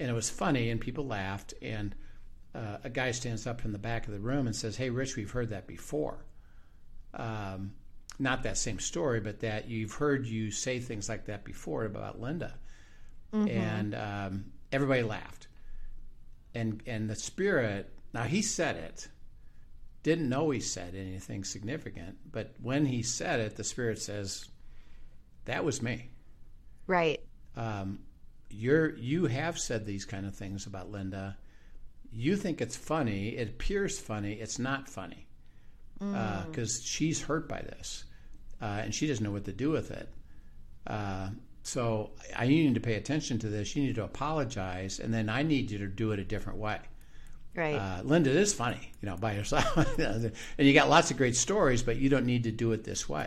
and 0.01 0.11
it 0.11 0.15
was 0.15 0.31
funny, 0.31 0.71
and 0.71 0.81
people 0.81 1.07
laughed. 1.07 1.53
And 1.61 1.95
uh, 2.55 2.79
a 2.85 2.91
guy 2.91 3.11
stands 3.11 3.47
up 3.47 3.65
in 3.65 3.73
the 3.73 3.79
back 3.79 4.07
of 4.07 4.13
the 4.15 4.19
room 4.19 4.47
and 4.47 4.57
says, 4.57 4.77
"Hey, 4.77 4.91
Rich, 4.91 5.17
we've 5.17 5.31
heard 5.31 5.51
that 5.51 5.67
before." 5.67 6.25
Um, 7.15 7.75
not 8.19 8.43
that 8.45 8.57
same 8.57 8.79
story, 8.81 9.21
but 9.21 9.41
that 9.41 9.69
you've 9.69 9.93
heard 9.93 10.27
you 10.27 10.51
say 10.51 10.81
things 10.81 11.09
like 11.09 11.27
that 11.27 11.45
before 11.45 11.85
about 11.85 12.19
Linda, 12.21 12.55
and 13.51 13.95
um, 13.95 14.45
everybody 14.73 15.03
laughed. 15.03 15.48
And 16.59 16.83
and 16.87 17.09
the 17.09 17.17
spirit 17.17 17.93
now 18.13 18.25
he 18.25 18.43
said 18.43 18.77
it, 18.77 19.09
didn't 20.03 20.29
know 20.29 20.51
he 20.51 20.61
said 20.61 20.95
anything 20.95 21.45
significant, 21.45 22.17
but 22.33 22.55
when 22.63 22.87
he 22.87 23.03
said 23.03 23.41
it, 23.41 23.57
the 23.57 23.65
spirit 23.65 24.01
says, 24.01 24.49
"That 25.45 25.65
was 25.65 25.83
me." 25.83 26.11
right 26.87 27.21
um, 27.57 28.01
you're 28.51 28.97
you 28.97 29.27
have 29.27 29.59
said 29.59 29.85
these 29.85 30.05
kind 30.05 30.27
of 30.27 30.35
things 30.35 30.67
about 30.67 30.91
Linda. 30.91 31.37
You 32.11 32.37
think 32.37 32.61
it's 32.61 32.77
funny. 32.77 33.37
It 33.37 33.49
appears 33.51 33.99
funny. 33.99 34.33
It's 34.33 34.59
not 34.59 34.89
funny 34.89 35.27
because 35.99 36.83
she's 36.83 37.21
hurt 37.21 37.49
by 37.49 37.61
this, 37.61 38.05
uh, 38.63 38.81
and 38.83 38.95
she 38.95 39.07
doesn't 39.07 39.23
know 39.23 39.33
what 39.33 39.45
to 39.45 39.53
do 39.53 39.71
with 39.71 39.91
it. 39.91 40.09
Uh, 40.87 41.31
so 41.69 42.11
I 42.35 42.47
need 42.47 42.75
to 42.75 42.81
pay 42.81 42.95
attention 42.95 43.39
to 43.41 43.49
this. 43.49 43.77
You 43.77 43.83
need 43.85 43.95
to 43.97 44.05
apologize, 44.05 44.99
and 45.01 45.13
then 45.13 45.29
I 45.29 45.43
need 45.43 45.71
you 45.71 45.79
to 45.79 45.87
do 45.87 46.13
it 46.13 46.19
a 46.19 46.25
different 46.25 46.59
way. 46.59 46.79
right 47.55 47.75
Uh, 47.75 48.03
Linda 48.05 48.31
is 48.31 48.55
funny, 48.55 48.91
you 49.03 49.09
know, 49.09 49.17
by 49.17 49.35
yourself, 49.35 49.77
and 49.99 50.33
you 50.59 50.73
got 50.73 50.89
lots 50.89 51.11
of 51.11 51.17
great 51.19 51.37
stories, 51.37 51.83
but 51.83 51.97
you 51.97 52.09
don't 52.09 52.25
need 52.27 52.45
to 52.45 52.51
do 52.53 52.73
it 52.73 52.85
this 52.85 53.09
way. 53.09 53.27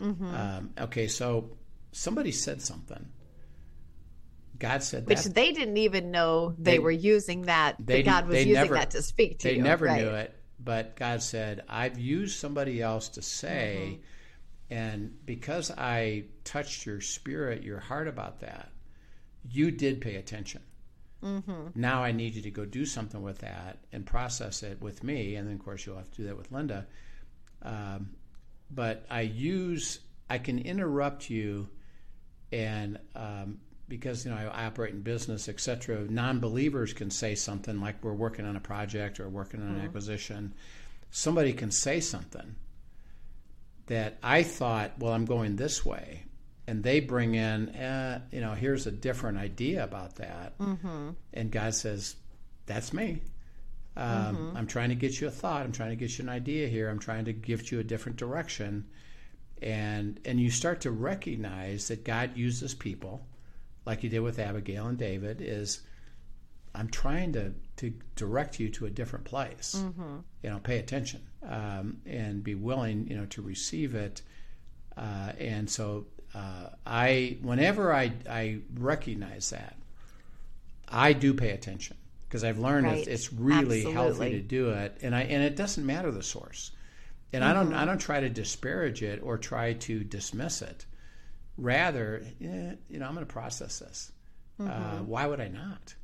Um, 0.00 0.70
okay, 0.78 1.08
so 1.08 1.56
somebody 1.92 2.30
said 2.30 2.60
something. 2.62 3.04
God 4.58 4.82
said 4.82 5.06
which 5.06 5.22
that. 5.22 5.34
they 5.34 5.52
didn't 5.52 5.76
even 5.76 6.10
know 6.10 6.54
they, 6.58 6.72
They- 6.72 6.78
were 6.80 6.90
using 6.90 7.42
that 7.42 7.76
they- 7.78 8.02
that 8.02 8.10
god 8.24 8.26
was 8.28 8.38
using 8.38 8.54
never- 8.54 8.74
that 8.74 8.90
to 8.90 9.02
speak 9.02 9.38
to 9.40 9.48
they 9.48 9.54
you 9.56 9.62
They 9.62 9.68
never 9.68 9.86
right. 9.86 10.02
knew 10.02 10.10
it, 10.10 10.34
but 10.58 10.96
God 10.96 11.22
said, 11.22 11.62
"I've 11.68 11.98
used 11.98 12.36
somebody 12.38 12.82
else 12.82 13.08
to 13.10 13.22
say, 13.22 14.00
and 14.70 15.16
because 15.24 15.70
I 15.70 16.24
touched 16.44 16.84
your 16.84 17.00
spirit, 17.00 17.62
your 17.62 17.80
heart 17.80 18.08
about 18.08 18.40
that, 18.40 18.70
you 19.50 19.70
did 19.70 20.00
pay 20.00 20.16
attention. 20.16 20.60
Now 21.74 22.04
I 22.04 22.12
need 22.12 22.34
you 22.34 22.42
to 22.42 22.50
go 22.50 22.64
do 22.64 22.84
something 22.84 23.22
with 23.22 23.38
that 23.38 23.78
and 23.92 24.06
process 24.06 24.62
it 24.62 24.80
with 24.80 25.02
me, 25.02 25.34
and 25.36 25.48
then 25.48 25.54
of 25.54 25.64
course 25.64 25.84
you'll 25.84 25.96
have 25.96 26.10
to 26.12 26.16
do 26.22 26.28
that 26.28 26.36
with 26.36 26.52
Linda. 26.52 26.86
Um, 27.62 28.10
but 28.70 29.04
I 29.10 29.22
use 29.22 30.00
I 30.30 30.38
can 30.38 30.58
interrupt 30.58 31.30
you, 31.30 31.68
and 32.52 32.98
um, 33.16 33.58
because 33.88 34.24
you 34.24 34.30
know 34.30 34.36
I, 34.36 34.66
operate 34.66 34.94
in 34.94 35.00
business, 35.00 35.48
etc. 35.48 36.06
Non-believers 36.08 36.92
can 36.92 37.10
say 37.10 37.34
something 37.34 37.80
like 37.80 37.96
we're 38.04 38.12
working 38.12 38.44
on 38.44 38.54
a 38.54 38.60
project 38.60 39.18
or 39.18 39.28
working 39.28 39.60
on 39.60 39.76
an 39.76 39.80
acquisition. 39.80 40.52
Somebody 41.10 41.52
can 41.54 41.70
say 41.70 42.00
something 42.00 42.54
that 43.88 44.18
I 44.22 44.42
thought, 44.42 44.98
well, 44.98 45.12
I'm 45.12 45.24
going 45.26 45.56
this 45.56 45.84
way, 45.84 46.24
and 46.66 46.82
they 46.82 47.00
bring 47.00 47.34
in, 47.34 47.70
eh, 47.74 48.18
you 48.32 48.40
know, 48.40 48.52
here's 48.54 48.86
a 48.86 48.90
different 48.90 49.38
idea 49.38 49.84
about 49.84 50.16
that, 50.16 50.54
and 51.34 51.50
God 51.50 51.74
says, 51.74 52.16
that's 52.66 52.92
me. 52.92 53.20
Um, 53.96 54.52
I'm 54.56 54.66
trying 54.68 54.90
to 54.90 54.94
get 54.94 55.20
you 55.20 55.26
a 55.26 55.30
thought. 55.30 55.62
I'm 55.62 55.72
trying 55.72 55.90
to 55.90 55.96
get 55.96 56.16
you 56.18 56.22
an 56.22 56.28
idea 56.28 56.68
here. 56.68 56.88
I'm 56.88 57.00
trying 57.00 57.24
to 57.24 57.32
give 57.32 57.72
you 57.72 57.80
a 57.80 57.84
different 57.84 58.16
direction, 58.16 58.86
and 59.60 60.20
and 60.24 60.38
you 60.38 60.50
start 60.50 60.82
to 60.82 60.92
recognize 60.92 61.88
that 61.88 62.04
God 62.04 62.36
uses 62.36 62.74
people, 62.74 63.26
like 63.86 64.00
He 64.00 64.08
did 64.08 64.20
with 64.20 64.38
Abigail 64.38 64.86
and 64.86 64.96
David. 64.98 65.40
Is 65.40 65.80
I'm 66.78 66.88
trying 66.88 67.32
to 67.32 67.52
to 67.76 67.92
direct 68.16 68.58
you 68.60 68.68
to 68.70 68.86
a 68.86 68.90
different 68.90 69.24
place. 69.24 69.74
You 70.42 70.50
know, 70.50 70.58
pay 70.58 70.78
attention 70.78 71.20
um, 71.42 71.98
and 72.06 72.42
be 72.42 72.54
willing, 72.54 73.06
you 73.08 73.16
know, 73.16 73.26
to 73.26 73.42
receive 73.42 73.94
it. 73.94 74.22
Uh, 74.96 75.32
and 75.38 75.68
so 75.70 76.06
uh, 76.34 76.68
I, 76.86 77.38
whenever 77.42 77.92
I 77.92 78.12
I 78.28 78.58
recognize 78.74 79.50
that, 79.50 79.76
I 80.88 81.12
do 81.12 81.34
pay 81.34 81.50
attention 81.50 81.96
because 82.28 82.44
I've 82.44 82.58
learned 82.58 82.86
Right. 82.86 82.98
it's, 82.98 83.06
it's 83.08 83.32
really 83.32 83.82
healthy 83.94 84.18
to 84.32 84.40
do 84.40 84.70
it, 84.70 84.98
and 85.02 85.14
I 85.14 85.22
and 85.22 85.42
it 85.42 85.56
doesn't 85.56 85.84
matter 85.86 86.10
the 86.10 86.22
source, 86.22 86.72
and 87.32 87.44
I 87.44 87.52
don't 87.52 87.72
I 87.74 87.84
don't 87.84 87.98
try 88.00 88.20
to 88.20 88.28
disparage 88.28 89.02
it 89.02 89.20
or 89.22 89.38
try 89.38 89.74
to 89.74 90.02
dismiss 90.04 90.62
it. 90.62 90.86
Rather, 91.56 92.22
eh, 92.40 92.72
you 92.88 92.98
know, 92.98 93.06
I'm 93.06 93.14
going 93.14 93.26
to 93.26 93.32
process 93.32 93.78
this. 93.80 94.12
Uh, 94.60 94.98
why 94.98 95.26
would 95.26 95.40
I 95.40 95.48
not? 95.48 95.94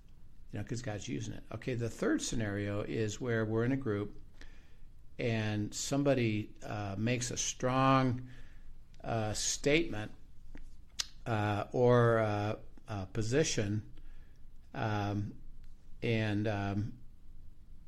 You 0.54 0.60
know, 0.60 0.62
because 0.62 0.82
God's 0.82 1.08
using 1.08 1.34
it. 1.34 1.42
Okay, 1.52 1.74
the 1.74 1.88
third 1.88 2.22
scenario 2.22 2.82
is 2.82 3.20
where 3.20 3.44
we're 3.44 3.64
in 3.64 3.72
a 3.72 3.76
group, 3.76 4.16
and 5.18 5.74
somebody 5.74 6.50
uh, 6.64 6.94
makes 6.96 7.32
a 7.32 7.36
strong 7.36 8.22
uh, 9.02 9.32
statement 9.32 10.12
uh, 11.26 11.64
or 11.72 12.20
uh, 12.20 12.54
position, 13.12 13.82
um, 14.76 15.32
and 16.04 16.46
um, 16.46 16.92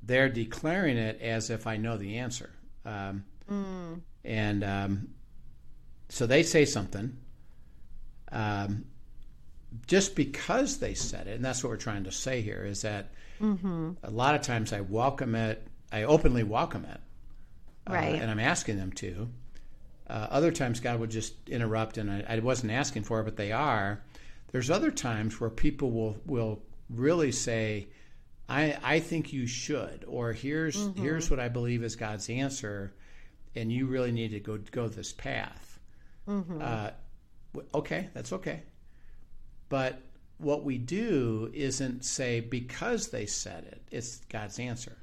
they're 0.02 0.29
declaring 0.29 0.96
it 0.96 1.20
as 1.20 1.50
if 1.50 1.68
I 1.68 1.76
know 1.76 1.96
the 1.96 2.18
answer. 2.18 2.50
Um, 2.85 3.24
And 4.24 4.64
um, 4.64 5.09
so 6.09 6.26
they 6.26 6.42
say 6.42 6.64
something. 6.64 7.16
Um, 8.33 8.87
just 9.87 10.15
because 10.17 10.79
they 10.79 10.95
said 10.95 11.27
it, 11.27 11.37
and 11.37 11.45
that's 11.45 11.62
what 11.62 11.71
we're 11.71 11.77
trying 11.77 12.05
to 12.05 12.12
say 12.12 12.41
here, 12.43 12.65
is 12.65 12.83
that 12.83 13.09
a 14.03 14.11
lot 14.11 14.35
of 14.35 14.43
times 14.43 14.73
I 14.73 14.81
welcome 14.81 15.35
it, 15.35 15.67
I 15.93 16.05
openly 16.05 16.43
welcome 16.43 16.85
it, 16.85 17.01
uh, 17.87 17.93
and 18.21 18.31
I'm 18.31 18.41
asking 18.41 18.79
them 18.79 18.93
to. 18.93 19.29
Uh, 20.09 20.27
other 20.31 20.53
times 20.53 20.81
God 20.81 21.01
would 21.01 21.11
just 21.11 21.35
interrupt, 21.49 21.99
and 21.99 22.11
I, 22.11 22.25
I 22.29 22.39
wasn't 22.39 22.73
asking 22.73 23.03
for 23.05 23.21
it, 23.21 23.25
but 23.25 23.37
they 23.37 23.53
are. 23.53 24.01
There's 24.53 24.71
other 24.71 24.91
times 24.91 25.41
where 25.41 25.51
people 25.51 25.91
will 25.91 26.17
will 26.27 26.62
really 26.89 27.33
say, 27.33 27.89
"I 28.49 28.79
I 28.83 29.01
think 29.01 29.33
you 29.33 29.47
should," 29.47 30.05
or 30.07 30.33
"Here's 30.33 30.77
Mm-hmm. 30.77 31.03
here's 31.03 31.31
what 31.31 31.41
I 31.41 31.49
believe 31.49 31.83
is 31.83 31.97
God's 31.97 32.31
answer, 32.31 32.93
and 33.57 33.73
you 33.73 33.87
really 33.87 34.12
need 34.12 34.31
to 34.31 34.41
go 34.41 34.59
go 34.71 34.89
this 34.89 35.12
path." 35.12 35.79
Mm-hmm. 36.29 36.61
Uh, 36.62 36.91
okay, 37.75 38.09
that's 38.15 38.33
okay. 38.33 38.62
But 39.68 40.00
what 40.38 40.64
we 40.64 40.79
do 40.79 41.50
isn't 41.55 42.05
say 42.05 42.40
because 42.40 43.09
they 43.09 43.26
said 43.26 43.64
it, 43.64 43.83
it's 43.90 44.18
God's 44.29 44.59
answer. 44.59 44.96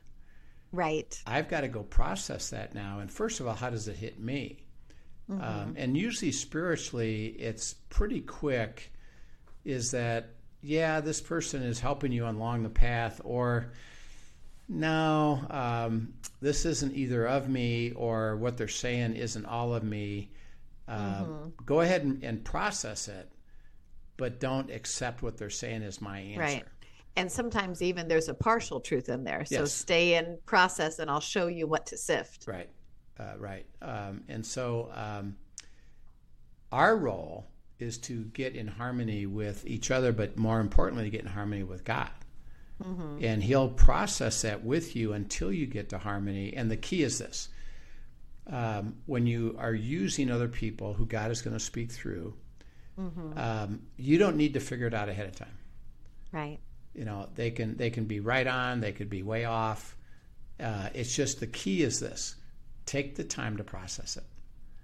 Right. 0.72 1.22
I've 1.28 1.50
got 1.50 1.62
to 1.62 1.68
go 1.68 1.84
process 1.84 2.50
that 2.50 2.74
now. 2.74 3.00
And 3.00 3.12
first 3.12 3.40
of 3.40 3.48
all, 3.48 3.56
how 3.56 3.70
does 3.70 3.88
it 3.88 3.96
hit 3.96 4.20
me? 4.20 4.64
Um, 5.30 5.74
and 5.78 5.98
usually 5.98 6.32
spiritually, 6.32 7.28
it's 7.28 7.74
pretty 7.90 8.22
quick. 8.22 8.92
Is 9.64 9.92
that 9.92 10.32
yeah, 10.62 11.02
this 11.02 11.22
person 11.22 11.62
is 11.62 11.80
helping 11.80 12.12
you 12.12 12.28
along 12.28 12.64
the 12.64 12.70
path, 12.70 13.22
or 13.24 13.72
no, 14.70 15.46
um, 15.50 16.14
this 16.42 16.66
isn't 16.66 16.96
either 16.96 17.26
of 17.26 17.50
me, 17.50 17.92
or 17.92 18.38
what 18.38 18.58
they're 18.58 18.68
saying 18.68 19.16
isn't 19.16 19.46
all 19.46 19.74
of 19.74 19.84
me. 19.84 20.32
Uh, 20.88 21.26
Go 21.66 21.82
ahead 21.82 22.04
and, 22.04 22.24
and 22.24 22.44
process 22.44 23.08
it, 23.08 23.30
but 24.18 24.40
don't 24.40 24.70
accept 24.72 25.22
what 25.22 25.38
they're 25.38 25.50
saying 25.50 25.84
as 25.84 26.02
my 26.02 26.20
answer. 26.20 26.40
Right. 26.40 26.66
And 27.16 27.32
sometimes 27.32 27.82
even 27.82 28.08
there's 28.08 28.30
a 28.30 28.34
partial 28.34 28.80
truth 28.80 29.10
in 29.10 29.24
there. 29.24 29.46
So 29.46 29.62
Yes. 29.62 29.74
stay 29.74 30.16
in 30.16 30.40
process 30.46 31.00
and 31.00 31.10
I'll 31.12 31.20
show 31.20 31.48
you 31.48 31.68
what 31.68 31.86
to 31.88 31.98
sift. 31.98 32.46
Right, 32.48 32.70
uh, 33.20 33.34
right. 33.38 33.66
Um, 33.82 34.24
and 34.28 34.46
so 34.46 34.90
um, 34.94 35.36
our 36.72 36.98
role 36.98 37.48
is 37.80 37.98
to 38.00 38.24
get 38.26 38.56
in 38.56 38.68
harmony 38.68 39.26
with 39.26 39.66
each 39.68 39.92
other, 39.92 40.12
but 40.12 40.38
more 40.38 40.60
importantly, 40.60 41.04
to 41.04 41.10
get 41.10 41.22
in 41.22 41.28
harmony 41.28 41.64
with 41.64 41.84
God. 41.84 42.10
And 43.22 43.42
He'll 43.42 43.70
process 43.70 44.42
that 44.42 44.66
with 44.66 44.94
you 44.94 45.14
until 45.14 45.54
you 45.54 45.68
get 45.68 45.88
to 45.90 45.98
harmony. 45.98 46.54
And 46.54 46.70
the 46.70 46.76
key 46.76 47.04
is 47.04 47.18
this 47.20 47.48
um, 48.48 48.96
when 49.06 49.26
you 49.26 49.56
are 49.58 49.74
using 49.74 50.30
other 50.30 50.50
people 50.50 50.94
who 50.94 51.06
God 51.06 51.32
is 51.32 51.42
going 51.42 51.56
to 51.56 51.64
speak 51.64 51.92
through, 51.94 52.34
um, 52.98 53.82
you 53.98 54.18
don't 54.18 54.38
need 54.38 54.54
to 54.54 54.60
figure 54.60 54.88
it 54.88 54.94
out 54.94 55.10
ahead 55.10 55.28
of 55.28 55.36
time. 55.36 55.58
Right. 56.32 56.60
you 56.96 57.06
know 57.06 57.28
they 57.36 57.52
can 57.52 57.78
they 57.78 57.90
can 57.92 58.06
be 58.06 58.20
right 58.20 58.48
on 58.48 58.80
they 58.82 58.92
could 58.92 59.10
be 59.10 59.24
way 59.24 59.46
off. 59.46 59.96
Uh, 60.60 60.90
it's 60.94 61.16
just 61.16 61.40
the 61.40 61.48
key 61.48 61.82
is 61.84 62.00
this. 62.00 62.36
Take 62.86 63.16
the 63.16 63.24
time 63.24 63.58
to 63.58 63.64
process 63.64 64.18
it. 64.18 64.24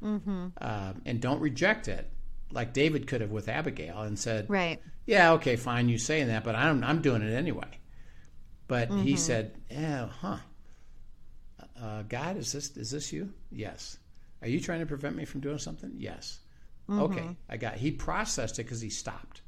Mm-hmm. 0.04 0.48
um, 0.62 1.02
and 1.06 1.20
don't 1.20 1.42
reject 1.42 1.90
it 1.90 2.10
like 2.52 2.72
david 2.72 3.06
could 3.06 3.20
have 3.20 3.32
with 3.32 3.50
abigail 3.50 4.02
and 4.04 4.18
said 4.18 4.50
Right. 4.50 4.80
yeah 5.06 5.34
okay 5.34 5.58
fine 5.58 5.90
you 5.90 5.98
saying 5.98 6.28
that 6.28 6.46
but 6.46 6.56
i'm, 6.56 6.82
I'm 6.86 7.02
doing 7.02 7.22
it 7.22 7.34
anyway. 7.34 7.68
But 8.68 8.88
Mm-hmm. 8.90 9.02
he 9.02 9.16
said 9.18 9.56
yeah 9.70 10.08
huh. 10.22 10.38
Uh, 11.82 12.04
god 12.04 12.38
is 12.38 12.52
this 12.54 12.76
is 12.78 12.92
this 12.92 13.12
you? 13.14 13.34
Yes. 13.52 13.98
Are 14.42 14.48
you 14.48 14.60
trying 14.62 14.80
to 14.80 14.86
prevent 14.86 15.16
me 15.18 15.26
from 15.26 15.42
doing 15.42 15.58
something? 15.58 15.92
Yes 15.98 16.40
Mm-hmm. 16.90 17.02
okay 17.02 17.38
i 17.50 17.58
got 17.58 17.76
he 17.76 17.92
processed 17.92 18.58
it 18.60 18.64
because 18.64 18.82
he 18.82 18.90
stopped 18.90 19.42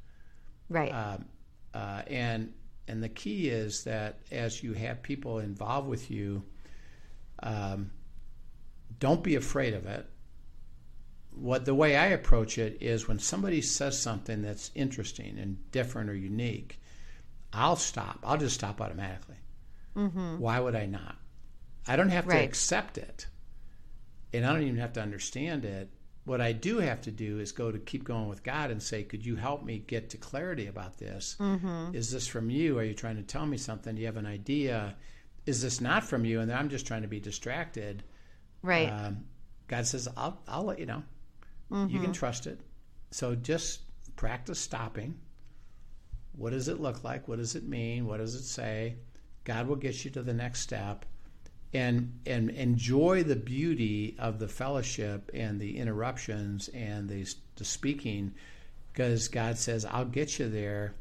Right. 0.69 0.91
um, 0.91 1.25
uh, 1.73 2.03
and 2.07 2.53
and 2.87 3.01
the 3.03 3.09
key 3.09 3.49
is 3.49 3.83
that 3.85 4.19
as 4.31 4.61
you 4.63 4.73
have 4.73 5.01
people 5.01 5.39
involved 5.39 5.87
with 5.87 6.09
you, 6.11 6.43
um, 7.43 7.91
don't 8.99 9.23
be 9.23 9.35
afraid 9.35 9.73
of 9.73 9.85
it. 9.85 10.05
What 11.33 11.63
the 11.65 11.75
way 11.75 11.95
I 11.95 12.07
approach 12.07 12.57
it 12.57 12.77
is 12.81 13.07
when 13.07 13.19
somebody 13.19 13.61
says 13.61 13.97
something 13.97 14.41
that's 14.41 14.71
interesting 14.75 15.37
and 15.39 15.71
different 15.71 16.09
or 16.09 16.15
unique, 16.15 16.79
I'll 17.53 17.77
stop. 17.77 18.19
I'll 18.23 18.37
just 18.37 18.55
stop 18.55 18.81
automatically. 18.81 19.37
Why 20.39 20.59
would 20.59 20.75
I 20.75 20.85
not? 20.87 21.15
I 21.87 21.95
don't 21.95 22.09
have 22.09 22.25
to 22.25 22.31
accept 22.43 22.97
it, 22.97 23.27
and 24.33 24.45
I 24.45 24.51
don't 24.53 24.63
even 24.63 24.77
have 24.77 24.93
to 24.93 25.01
understand 25.01 25.63
it. 25.65 25.89
What 26.23 26.39
I 26.39 26.51
do 26.51 26.77
have 26.77 27.01
to 27.01 27.11
do 27.11 27.39
is 27.39 27.51
go 27.51 27.71
to 27.71 27.79
keep 27.79 28.03
going 28.03 28.27
with 28.29 28.43
God 28.43 28.69
and 28.69 28.81
say, 28.81 29.03
"Could 29.03 29.25
you 29.25 29.35
help 29.35 29.63
me 29.63 29.79
get 29.79 30.09
to 30.11 30.17
clarity 30.17 30.67
about 30.67 30.97
this? 30.97 31.35
Is 31.95 32.11
this 32.11 32.27
from 32.27 32.49
you? 32.49 32.77
Are 32.77 32.83
you 32.83 32.93
trying 32.93 33.15
to 33.17 33.23
tell 33.23 33.45
me 33.45 33.57
something? 33.57 33.95
Do 33.95 34.01
you 34.01 34.07
have 34.07 34.17
an 34.17 34.27
idea? 34.27 34.95
Is 35.47 35.61
this 35.61 35.81
not 35.81 36.03
from 36.03 36.23
you? 36.23 36.39
And 36.39 36.49
then 36.49 36.57
I'm 36.57 36.69
just 36.69 36.85
trying 36.85 37.01
to 37.01 37.07
be 37.07 37.19
distracted." 37.19 38.03
right. 38.61 38.89
Um, 38.89 39.25
God 39.67 39.87
says, 39.87 40.07
"I'll 40.15 40.39
I'll 40.47 40.63
let 40.63 40.77
you 40.79 40.85
know. 40.85 41.03
You 41.89 41.99
can 42.01 42.11
trust 42.13 42.45
it. 42.47 42.59
So 43.09 43.33
just 43.33 43.81
practice 44.15 44.59
stopping. 44.59 45.17
What 46.33 46.51
does 46.51 46.67
it 46.67 46.79
look 46.79 47.03
like? 47.03 47.27
What 47.27 47.39
does 47.39 47.55
it 47.55 47.63
mean? 47.63 48.05
What 48.05 48.17
does 48.17 48.35
it 48.35 48.43
say? 48.43 48.97
God 49.43 49.67
will 49.67 49.75
get 49.77 50.05
you 50.05 50.11
to 50.11 50.21
the 50.21 50.33
next 50.33 50.59
step." 50.61 51.05
And, 51.73 52.19
and 52.25 52.49
enjoy 52.49 53.23
the 53.23 53.37
beauty 53.37 54.15
of 54.19 54.39
the 54.39 54.47
fellowship 54.49 55.31
and 55.33 55.59
the 55.59 55.77
interruptions 55.77 56.67
and 56.69 57.07
the, 57.07 57.25
the 57.55 57.63
speaking 57.63 58.33
because 58.91 59.29
God 59.29 59.57
says, 59.57 59.85
I'll 59.85 60.03
get 60.05 60.37
you 60.37 60.49
there. 60.49 60.95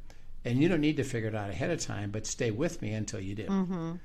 And 0.45 0.63
you 0.63 0.69
don't 0.69 0.81
need 0.81 0.97
to 0.99 1.05
figure 1.05 1.29
it 1.29 1.35
out 1.35 1.51
ahead 1.51 1.71
of 1.71 1.81
time, 1.81 2.11
but 2.13 2.25
stay 2.27 2.51
with 2.53 2.81
me 2.81 2.93
until 2.93 3.21
you 3.21 3.35
do. 3.35 3.99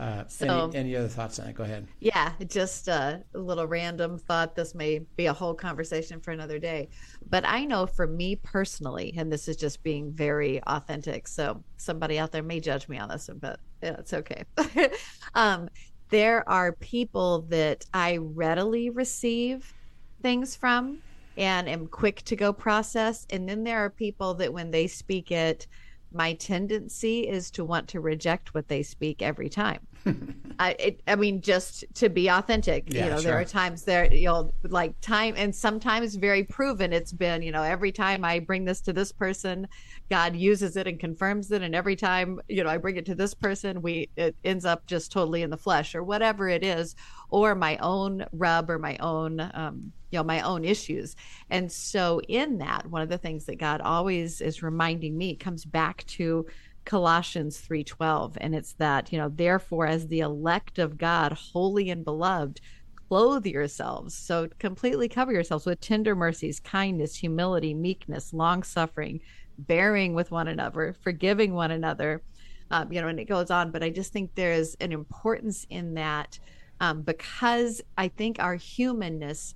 Uh, 0.00 0.24
So- 0.28 0.66
any, 0.68 0.76
any 0.76 0.96
other 0.96 1.08
thoughts 1.08 1.38
on 1.38 1.46
that? 1.46 1.54
Go 1.54 1.64
ahead. 1.64 1.86
Yeah, 2.00 2.32
just 2.46 2.88
uh, 2.88 3.18
a 3.34 3.38
little 3.38 3.66
random 3.66 4.18
thought. 4.18 4.54
This 4.54 4.74
may 4.74 5.00
be 5.16 5.26
a 5.26 5.32
whole 5.32 5.54
conversation 5.54 6.20
for 6.20 6.30
another 6.30 6.58
day. 6.58 6.88
But 7.28 7.44
I 7.46 7.64
know 7.64 7.86
for 7.86 8.06
me 8.06 8.36
personally, 8.36 9.14
and 9.16 9.32
this 9.32 9.48
is 9.48 9.56
just 9.56 9.82
being 9.82 10.12
very 10.12 10.62
authentic. 10.64 11.26
So 11.26 11.62
somebody 11.78 12.18
out 12.18 12.32
there 12.32 12.42
may 12.42 12.60
judge 12.60 12.88
me 12.88 12.98
on 12.98 13.08
this 13.08 13.28
one, 13.28 13.38
but 13.38 13.60
yeah, 13.82 13.96
it's 13.98 14.12
okay. 14.12 14.44
um, 15.34 15.68
there 16.10 16.48
are 16.48 16.72
people 16.72 17.42
that 17.48 17.84
I 17.92 18.18
readily 18.18 18.90
receive 18.90 19.74
things 20.22 20.56
from 20.56 20.98
and 21.36 21.68
am 21.68 21.86
quick 21.86 22.22
to 22.22 22.36
go 22.36 22.52
process. 22.52 23.26
And 23.30 23.48
then 23.48 23.64
there 23.64 23.78
are 23.84 23.90
people 23.90 24.34
that 24.34 24.52
when 24.52 24.70
they 24.70 24.86
speak 24.86 25.30
it, 25.30 25.66
my 26.12 26.32
tendency 26.34 27.28
is 27.28 27.50
to 27.52 27.64
want 27.64 27.88
to 27.88 28.00
reject 28.00 28.54
what 28.54 28.68
they 28.68 28.82
speak 28.82 29.22
every 29.22 29.48
time. 29.48 29.86
I, 30.58 30.72
it, 30.78 31.00
I 31.06 31.14
mean, 31.14 31.40
just 31.40 31.84
to 31.94 32.08
be 32.08 32.28
authentic, 32.28 32.92
Yeah, 32.92 33.04
you 33.04 33.10
know, 33.10 33.16
sure. 33.16 33.30
there 33.30 33.40
are 33.40 33.44
times 33.44 33.84
there, 33.84 34.12
you 34.12 34.26
know, 34.26 34.52
like 34.64 35.00
time, 35.00 35.34
and 35.36 35.54
sometimes 35.54 36.16
very 36.16 36.42
proven. 36.42 36.92
It's 36.92 37.12
been, 37.12 37.42
you 37.42 37.52
know, 37.52 37.62
every 37.62 37.92
time 37.92 38.24
I 38.24 38.40
bring 38.40 38.64
this 38.64 38.80
to 38.82 38.92
this 38.92 39.12
person, 39.12 39.68
God 40.10 40.34
uses 40.34 40.76
it 40.76 40.88
and 40.88 40.98
confirms 40.98 41.50
it, 41.52 41.62
and 41.62 41.74
every 41.74 41.94
time, 41.94 42.40
you 42.48 42.64
know, 42.64 42.70
I 42.70 42.76
bring 42.76 42.96
it 42.96 43.06
to 43.06 43.14
this 43.14 43.34
person, 43.34 43.82
we 43.82 44.08
it 44.16 44.34
ends 44.44 44.64
up 44.64 44.86
just 44.86 45.12
totally 45.12 45.42
in 45.42 45.50
the 45.50 45.56
flesh 45.56 45.94
or 45.94 46.02
whatever 46.02 46.48
it 46.48 46.64
is, 46.64 46.96
or 47.30 47.54
my 47.54 47.76
own 47.78 48.24
rub 48.32 48.68
or 48.70 48.78
my 48.78 48.96
own, 48.98 49.40
um, 49.54 49.92
you 50.10 50.18
know, 50.18 50.24
my 50.24 50.40
own 50.40 50.64
issues. 50.64 51.14
And 51.50 51.70
so, 51.70 52.20
in 52.28 52.58
that, 52.58 52.86
one 52.86 53.02
of 53.02 53.08
the 53.08 53.18
things 53.18 53.44
that 53.44 53.58
God 53.58 53.80
always 53.80 54.40
is 54.40 54.62
reminding 54.62 55.16
me 55.16 55.36
comes 55.36 55.64
back 55.64 56.04
to 56.06 56.46
Colossians 56.88 57.60
3:12 57.60 58.38
and 58.40 58.54
it's 58.54 58.72
that 58.72 59.12
you 59.12 59.18
know 59.18 59.28
therefore 59.28 59.86
as 59.86 60.06
the 60.06 60.20
elect 60.20 60.78
of 60.78 60.96
God 60.96 61.32
holy 61.32 61.90
and 61.90 62.02
beloved 62.02 62.62
clothe 63.08 63.44
yourselves. 63.44 64.14
So 64.14 64.48
completely 64.58 65.06
cover 65.06 65.30
yourselves 65.30 65.66
with 65.66 65.82
tender 65.82 66.16
mercies 66.16 66.58
kindness 66.58 67.14
humility 67.14 67.74
meekness 67.74 68.32
long 68.32 68.62
suffering 68.62 69.20
bearing 69.58 70.14
with 70.14 70.30
one 70.30 70.48
another 70.48 70.96
forgiving 71.02 71.52
one 71.52 71.72
another. 71.72 72.22
Um, 72.70 72.90
you 72.90 73.02
know 73.02 73.08
and 73.08 73.20
it 73.20 73.26
goes 73.26 73.50
on 73.50 73.70
but 73.70 73.82
I 73.82 73.90
just 73.90 74.14
think 74.14 74.34
there's 74.34 74.74
an 74.76 74.90
importance 74.90 75.66
in 75.68 75.92
that 75.94 76.38
um, 76.80 77.02
because 77.02 77.82
I 77.98 78.08
think 78.08 78.38
our 78.38 78.54
humanness 78.54 79.54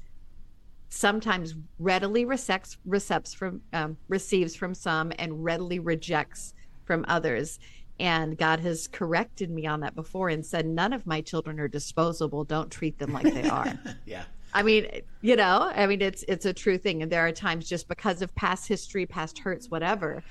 sometimes 0.90 1.54
readily 1.78 2.26
receives, 2.26 2.76
receives 2.84 3.32
from 3.32 3.62
um, 3.72 3.96
receives 4.08 4.54
from 4.54 4.74
some 4.74 5.12
and 5.18 5.42
readily 5.42 5.78
rejects 5.78 6.52
from 6.84 7.04
others. 7.08 7.58
And 8.00 8.36
god 8.38 8.60
has 8.60 8.88
corrected 8.88 9.50
me 9.50 9.66
on 9.66 9.80
that 9.80 9.94
before 9.94 10.28
and 10.28 10.44
said 10.44 10.66
none 10.66 10.92
of 10.92 11.06
my 11.06 11.20
children 11.20 11.60
are 11.60 11.68
disposable. 11.68 12.44
Don't 12.44 12.70
treat 12.70 12.98
them 12.98 13.12
like 13.12 13.32
they 13.32 13.48
are. 13.48 13.78
Yeah. 14.06 14.24
i 14.54 14.62
mean 14.62 14.86
you 15.22 15.34
know 15.36 15.70
i 15.74 15.86
mean 15.86 16.02
it's 16.02 16.24
it's 16.28 16.44
a 16.46 16.52
true 16.52 16.78
thing. 16.78 17.02
And 17.02 17.12
there 17.12 17.26
are 17.26 17.32
times 17.32 17.68
just 17.68 17.88
because 17.88 18.22
of 18.22 18.34
past 18.34 18.66
history 18.68 19.06
past 19.06 19.38
hurts 19.38 19.70
whatever 19.70 20.22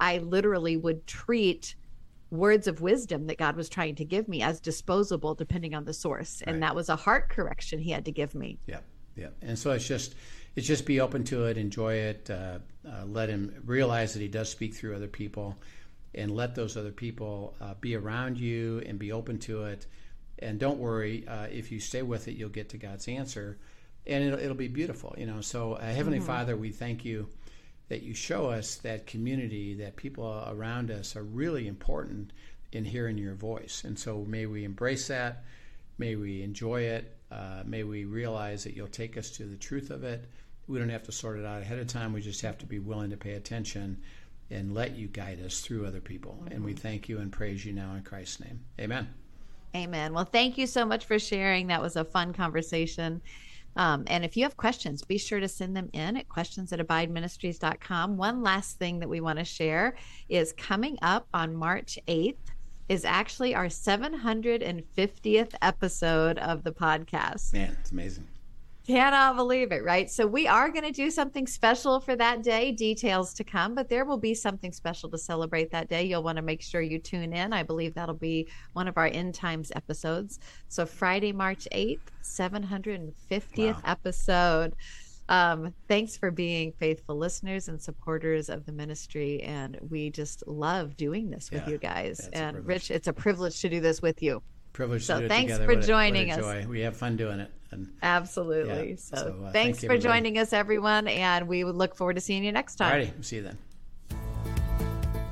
i 0.00 0.18
literally 0.18 0.76
would 0.76 1.06
treat 1.06 1.74
words 2.30 2.66
of 2.66 2.80
wisdom 2.80 3.26
that 3.26 3.38
god 3.38 3.56
was 3.56 3.68
trying 3.68 3.94
to 3.96 4.04
give 4.04 4.28
me 4.28 4.42
as 4.42 4.60
disposable 4.60 5.34
depending 5.34 5.74
on 5.74 5.84
the 5.84 5.94
source. 5.94 6.42
And 6.46 6.56
Right. 6.56 6.60
that 6.68 6.74
was 6.74 6.88
a 6.88 6.96
heart 6.96 7.28
correction 7.30 7.78
he 7.80 7.90
had 7.90 8.04
to 8.04 8.12
give 8.12 8.34
me. 8.34 8.58
Yeah, 8.66 8.80
yeah. 9.16 9.28
And 9.42 9.58
so 9.58 9.70
it's 9.72 9.86
just 9.86 10.14
it's 10.56 10.66
just 10.66 10.84
be 10.86 11.00
open 11.00 11.24
to 11.24 11.44
it, 11.46 11.56
enjoy 11.56 11.94
it, 11.94 12.28
uh, 12.30 12.58
uh, 12.86 13.04
let 13.06 13.28
him 13.28 13.54
realize 13.64 14.12
that 14.14 14.20
he 14.20 14.28
does 14.28 14.48
speak 14.50 14.74
through 14.74 14.94
other 14.96 15.06
people, 15.08 15.56
and 16.14 16.30
let 16.30 16.54
those 16.54 16.76
other 16.76 16.92
people 16.92 17.54
uh, 17.60 17.74
be 17.80 17.94
around 17.94 18.38
you 18.38 18.82
and 18.86 18.98
be 18.98 19.12
open 19.12 19.38
to 19.38 19.64
it. 19.64 19.86
And 20.38 20.58
don't 20.58 20.78
worry, 20.78 21.26
uh, 21.26 21.46
if 21.50 21.72
you 21.72 21.80
stay 21.80 22.02
with 22.02 22.28
it, 22.28 22.36
you'll 22.36 22.48
get 22.48 22.68
to 22.70 22.78
God's 22.78 23.08
answer, 23.08 23.58
and 24.06 24.24
it'll, 24.24 24.38
it'll 24.38 24.54
be 24.54 24.68
beautiful. 24.68 25.14
You 25.18 25.26
know. 25.26 25.40
So, 25.40 25.74
uh, 25.74 25.82
Heavenly 25.82 26.20
Father, 26.20 26.56
we 26.56 26.70
thank 26.70 27.04
you 27.04 27.28
that 27.88 28.02
you 28.02 28.14
show 28.14 28.50
us 28.50 28.76
that 28.76 29.06
community, 29.06 29.74
that 29.74 29.96
people 29.96 30.44
around 30.48 30.90
us 30.90 31.16
are 31.16 31.22
really 31.22 31.66
important 31.66 32.32
in 32.72 32.84
hearing 32.84 33.18
your 33.18 33.34
voice. 33.34 33.82
And 33.84 33.98
so 33.98 34.24
may 34.26 34.46
we 34.46 34.64
embrace 34.64 35.08
that. 35.08 35.44
May 35.96 36.16
we 36.16 36.42
enjoy 36.42 36.82
it. 36.82 37.16
Uh, 37.30 37.62
may 37.64 37.82
we 37.82 38.04
realize 38.04 38.64
that 38.64 38.74
you'll 38.74 38.88
take 38.88 39.16
us 39.16 39.30
to 39.32 39.44
the 39.44 39.56
truth 39.56 39.90
of 39.90 40.04
it. 40.04 40.28
We 40.66 40.78
don't 40.78 40.90
have 40.90 41.04
to 41.04 41.12
sort 41.12 41.38
it 41.38 41.46
out 41.46 41.62
ahead 41.62 41.78
of 41.78 41.86
time. 41.86 42.12
We 42.12 42.20
just 42.20 42.42
have 42.42 42.58
to 42.58 42.66
be 42.66 42.78
willing 42.78 43.10
to 43.10 43.16
pay 43.16 43.32
attention 43.32 44.02
and 44.50 44.74
let 44.74 44.96
you 44.96 45.08
guide 45.08 45.42
us 45.44 45.60
through 45.60 45.86
other 45.86 46.00
people. 46.00 46.38
Mm-hmm. 46.42 46.52
And 46.52 46.64
we 46.64 46.72
thank 46.72 47.08
you 47.08 47.18
and 47.18 47.30
praise 47.30 47.64
you 47.64 47.72
now 47.72 47.94
in 47.94 48.02
Christ's 48.02 48.40
name. 48.40 48.60
Amen. 48.80 49.08
Amen. 49.76 50.14
Well, 50.14 50.24
thank 50.24 50.56
you 50.56 50.66
so 50.66 50.84
much 50.84 51.04
for 51.04 51.18
sharing. 51.18 51.66
That 51.66 51.82
was 51.82 51.96
a 51.96 52.04
fun 52.04 52.32
conversation. 52.32 53.20
Um, 53.76 54.04
and 54.08 54.24
if 54.24 54.36
you 54.36 54.42
have 54.42 54.56
questions, 54.56 55.02
be 55.02 55.18
sure 55.18 55.40
to 55.40 55.48
send 55.48 55.76
them 55.76 55.88
in 55.92 56.16
at 56.16 56.28
questions 56.28 56.72
at 56.72 56.80
abideministries.com. 56.80 58.16
One 58.16 58.42
last 58.42 58.78
thing 58.78 58.98
that 58.98 59.08
we 59.08 59.20
want 59.20 59.38
to 59.38 59.44
share 59.44 59.96
is 60.28 60.52
coming 60.54 60.98
up 61.02 61.28
on 61.32 61.54
March 61.54 61.98
8th 62.08 62.36
is 62.88 63.04
actually 63.04 63.54
our 63.54 63.66
750th 63.66 65.54
episode 65.60 66.38
of 66.38 66.64
the 66.64 66.72
podcast. 66.72 67.52
Man, 67.52 67.76
it's 67.80 67.92
amazing. 67.92 68.26
Cannot 68.88 69.36
believe 69.36 69.70
it, 69.70 69.84
right? 69.84 70.10
So 70.10 70.26
we 70.26 70.48
are 70.48 70.70
going 70.70 70.84
to 70.84 70.92
do 70.92 71.10
something 71.10 71.46
special 71.46 72.00
for 72.00 72.16
that 72.16 72.42
day. 72.42 72.72
Details 72.72 73.34
to 73.34 73.44
come, 73.44 73.74
but 73.74 73.90
there 73.90 74.06
will 74.06 74.16
be 74.16 74.32
something 74.32 74.72
special 74.72 75.10
to 75.10 75.18
celebrate 75.18 75.70
that 75.72 75.90
day. 75.90 76.04
You'll 76.04 76.22
want 76.22 76.36
to 76.36 76.42
make 76.42 76.62
sure 76.62 76.80
you 76.80 76.98
tune 76.98 77.34
in. 77.34 77.52
I 77.52 77.62
believe 77.62 77.92
that'll 77.92 78.14
be 78.14 78.48
one 78.72 78.88
of 78.88 78.96
our 78.96 79.04
end 79.04 79.34
times 79.34 79.70
episodes. 79.76 80.38
So 80.68 80.86
Friday, 80.86 81.32
March 81.32 81.68
8th, 81.70 82.00
750th 82.22 83.74
wow. 83.74 83.80
episode. 83.84 84.74
Um, 85.28 85.74
thanks 85.86 86.16
for 86.16 86.30
being 86.30 86.72
faithful 86.72 87.18
listeners 87.18 87.68
and 87.68 87.78
supporters 87.78 88.48
of 88.48 88.64
the 88.64 88.72
ministry. 88.72 89.42
And 89.42 89.78
we 89.90 90.08
just 90.08 90.46
love 90.46 90.96
doing 90.96 91.28
this 91.28 91.50
with 91.50 91.64
yeah, 91.66 91.72
you 91.72 91.76
guys. 91.78 92.26
And 92.32 92.64
Rich, 92.64 92.90
it's 92.90 93.06
a 93.08 93.12
privilege 93.12 93.60
to 93.60 93.68
do 93.68 93.80
this 93.80 94.00
with 94.00 94.22
you. 94.22 94.42
Privilege 94.72 95.04
so 95.04 95.26
thanks 95.26 95.56
for 95.58 95.66
what 95.66 95.82
joining 95.82 96.30
a, 96.30 96.38
us. 96.38 96.66
We 96.66 96.80
have 96.80 96.96
fun 96.96 97.16
doing 97.16 97.40
it. 97.40 97.50
And, 97.70 97.92
Absolutely. 98.02 98.90
Yeah, 98.90 98.96
so, 98.96 99.16
so 99.16 99.44
uh, 99.44 99.52
thanks 99.52 99.80
thank 99.80 99.92
for 99.92 99.98
joining 99.98 100.38
us, 100.38 100.52
everyone. 100.52 101.08
And 101.08 101.48
we 101.48 101.64
would 101.64 101.74
look 101.74 101.94
forward 101.94 102.14
to 102.14 102.20
seeing 102.20 102.44
you 102.44 102.52
next 102.52 102.76
time. 102.76 103.02
Alrighty. 103.02 103.24
See 103.24 103.36
you 103.36 103.42
then. 103.42 103.58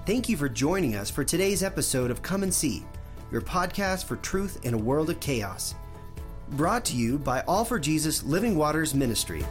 Thank 0.07 0.29
you 0.29 0.37
for 0.37 0.49
joining 0.49 0.95
us 0.95 1.11
for 1.11 1.25
today's 1.25 1.63
episode 1.63 2.11
of 2.11 2.23
Come 2.23 2.43
and 2.43 2.55
See, 2.55 2.85
your 3.33 3.41
podcast 3.41 4.05
for 4.05 4.17
truth 4.17 4.65
in 4.65 4.75
a 4.75 4.79
world 4.79 5.11
of 5.11 5.19
chaos. 5.19 5.75
Brought 6.51 6.85
to 6.87 6.97
you 6.97 7.19
by 7.19 7.41
All 7.49 7.65
for 7.65 7.79
Jesus 7.79 8.23
Living 8.23 8.55
Waters 8.55 8.95
Ministry. 8.95 9.45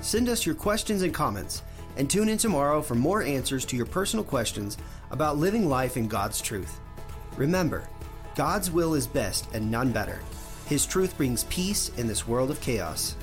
Send 0.00 0.30
us 0.30 0.46
your 0.46 0.54
questions 0.54 1.02
and 1.02 1.12
comments, 1.12 1.62
and 1.98 2.08
tune 2.08 2.30
in 2.30 2.38
tomorrow 2.38 2.80
for 2.80 2.94
more 2.94 3.22
answers 3.22 3.66
to 3.66 3.76
your 3.76 3.84
personal 3.84 4.24
questions 4.24 4.78
about 5.10 5.36
living 5.36 5.68
life 5.68 5.98
in 5.98 6.08
God's 6.08 6.40
truth. 6.40 6.80
Remember, 7.36 7.86
God's 8.34 8.68
will 8.68 8.94
is 8.94 9.06
best 9.06 9.48
and 9.54 9.70
none 9.70 9.92
better. 9.92 10.20
His 10.66 10.86
truth 10.86 11.16
brings 11.16 11.44
peace 11.44 11.90
in 11.96 12.08
this 12.08 12.26
world 12.26 12.50
of 12.50 12.60
chaos. 12.60 13.14